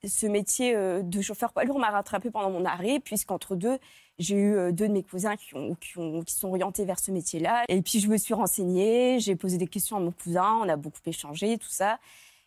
[0.08, 3.78] ce métier de chauffeur poids lourd m'a rattrapé pendant mon arrêt, puisqu'entre deux,
[4.20, 7.12] j'ai eu deux de mes cousins qui, ont, qui, ont- qui sont orientés vers ce
[7.12, 7.64] métier-là.
[7.70, 10.76] Et puis, je me suis renseignée, j'ai posé des questions à mon cousin, on a
[10.76, 12.00] beaucoup échangé, tout ça.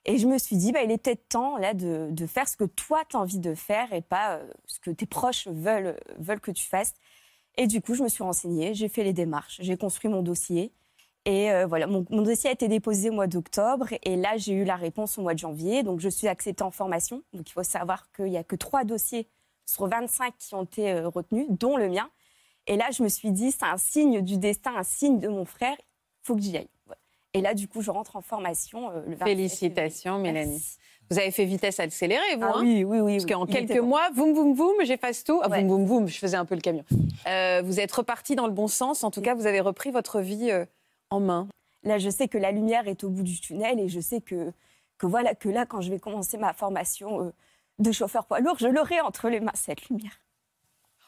[0.09, 2.65] Et je me suis dit, bah, il est peut-être temps là, de, faire ce que
[2.65, 6.51] toi, tu envie de faire et pas euh, ce que tes proches veulent, veulent que
[6.51, 6.95] tu fasses.
[7.59, 10.73] Et du coup, je me suis renseignée, j'ai fait les démarches, j'ai construit mon dossier.
[11.27, 14.55] Et euh, voilà, mon, mon dossier a été déposé au mois d'octobre et là, j'ai
[14.55, 15.83] eu la réponse au mois de janvier.
[15.83, 17.23] Donc, je suis acceptée en formation.
[17.35, 19.29] Donc, il faut savoir qu'il n'y a que trois dossiers
[19.67, 22.09] sur 25 qui ont été euh, retenus, dont le mien.
[22.67, 25.45] Et là, je me suis dit, c'est un signe du destin, un signe de mon
[25.45, 26.71] frère, il faut que j'y aille.
[27.39, 30.19] Et là, du coup, je rentre en formation euh, le 27 Félicitations.
[30.19, 30.51] Mélanie.
[30.53, 30.79] Merci.
[31.11, 33.13] Vous avez fait vitesse accélérée, vous Ah hein oui, oui, oui.
[33.15, 33.31] Parce oui.
[33.33, 35.41] qu'en quelques mois, voum, voum, voum, j'efface tout.
[35.43, 35.61] Ah, Ouais.
[35.63, 36.85] Voum, voum, voum, je faisais un peu le camion.
[37.27, 39.05] Euh, vous êtes reparti dans le bon sens.
[39.05, 40.67] En tout cas, vous avez repris votre vie euh,
[41.11, 41.49] en main.
[41.85, 44.53] Là, je sais que la lumière est au bout du tunnel et je sais que,
[44.99, 47.33] que voilà que là, quand je vais commencer ma formation euh,
[47.79, 50.21] de chauffeur poids lourd, je l'aurai entre les mains cette lumière.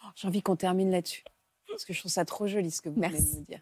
[0.02, 1.24] Oh, J'ai envie qu'on termine là-dessus.
[1.68, 3.32] Parce que je trouve ça trop joli ce que vous venez Merci.
[3.34, 3.60] de nous dire.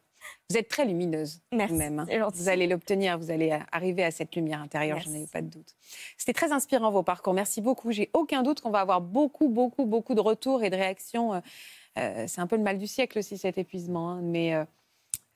[0.50, 1.98] Vous êtes très lumineuse Merci, vous-même.
[2.00, 2.28] hein.
[2.34, 5.48] Vous allez l'obtenir, vous allez euh, arriver à cette lumière intérieure, j'en ai pas de
[5.48, 5.74] doute.
[6.16, 7.34] C'était très inspirant vos parcours.
[7.34, 7.92] Merci beaucoup.
[7.92, 11.34] J'ai aucun doute qu'on va avoir beaucoup, beaucoup, beaucoup de retours et de réactions.
[11.34, 11.40] Euh,
[11.98, 14.20] euh, c'est un peu le mal du siècle aussi cet épuisement, hein.
[14.22, 14.64] mais euh,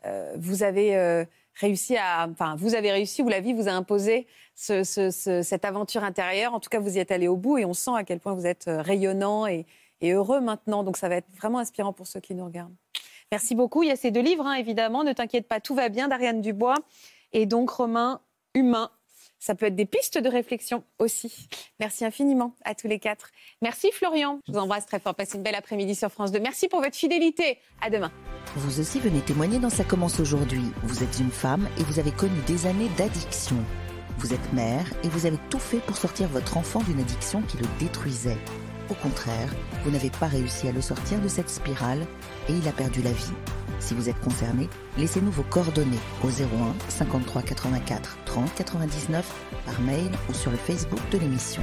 [0.07, 4.27] euh, vous avez réussi à, enfin, vous avez réussi ou la vie vous a imposé
[4.55, 6.55] ce- ce- ce- cette aventure intérieure.
[6.55, 8.35] En tout cas, vous y êtes allé au bout et on sent à quel point
[8.35, 9.67] vous êtes rayonnant et,
[10.01, 10.83] et heureux maintenant.
[10.83, 12.75] Donc, ça va être vraiment inspirant pour ceux qui nous regardent.
[13.33, 13.83] Merci beaucoup.
[13.83, 15.05] Il y a ces deux livres, hein, évidemment.
[15.05, 16.75] Ne t'inquiète pas, tout va bien d'Ariane Dubois
[17.33, 18.21] et donc Romain
[18.55, 18.91] Humain.
[19.39, 21.49] Ça peut être des pistes de réflexion aussi.
[21.81, 23.31] Merci infiniment à tous les quatre.
[23.63, 24.39] Merci Florian.
[24.47, 25.15] Je vous embrasse très fort.
[25.15, 26.41] Passez une belle après-midi sur France 2.
[26.41, 27.59] Merci pour votre fidélité.
[27.81, 28.13] À demain.
[28.55, 30.63] Vous aussi venez témoigner dans Ça commence aujourd'hui.
[30.83, 33.57] Vous êtes une femme et vous avez connu des années d'addiction.
[34.19, 37.57] Vous êtes mère et vous avez tout fait pour sortir votre enfant d'une addiction qui
[37.57, 38.39] le détruisait.
[38.91, 39.49] Au contraire,
[39.85, 42.07] vous n'avez pas réussi à le sortir de cette spirale
[42.49, 43.33] et il a perdu la vie.
[43.81, 49.35] Si vous êtes concerné, laissez-nous vos coordonnées au 01 53 84 30 99
[49.67, 51.63] par mail ou sur le Facebook de l'émission.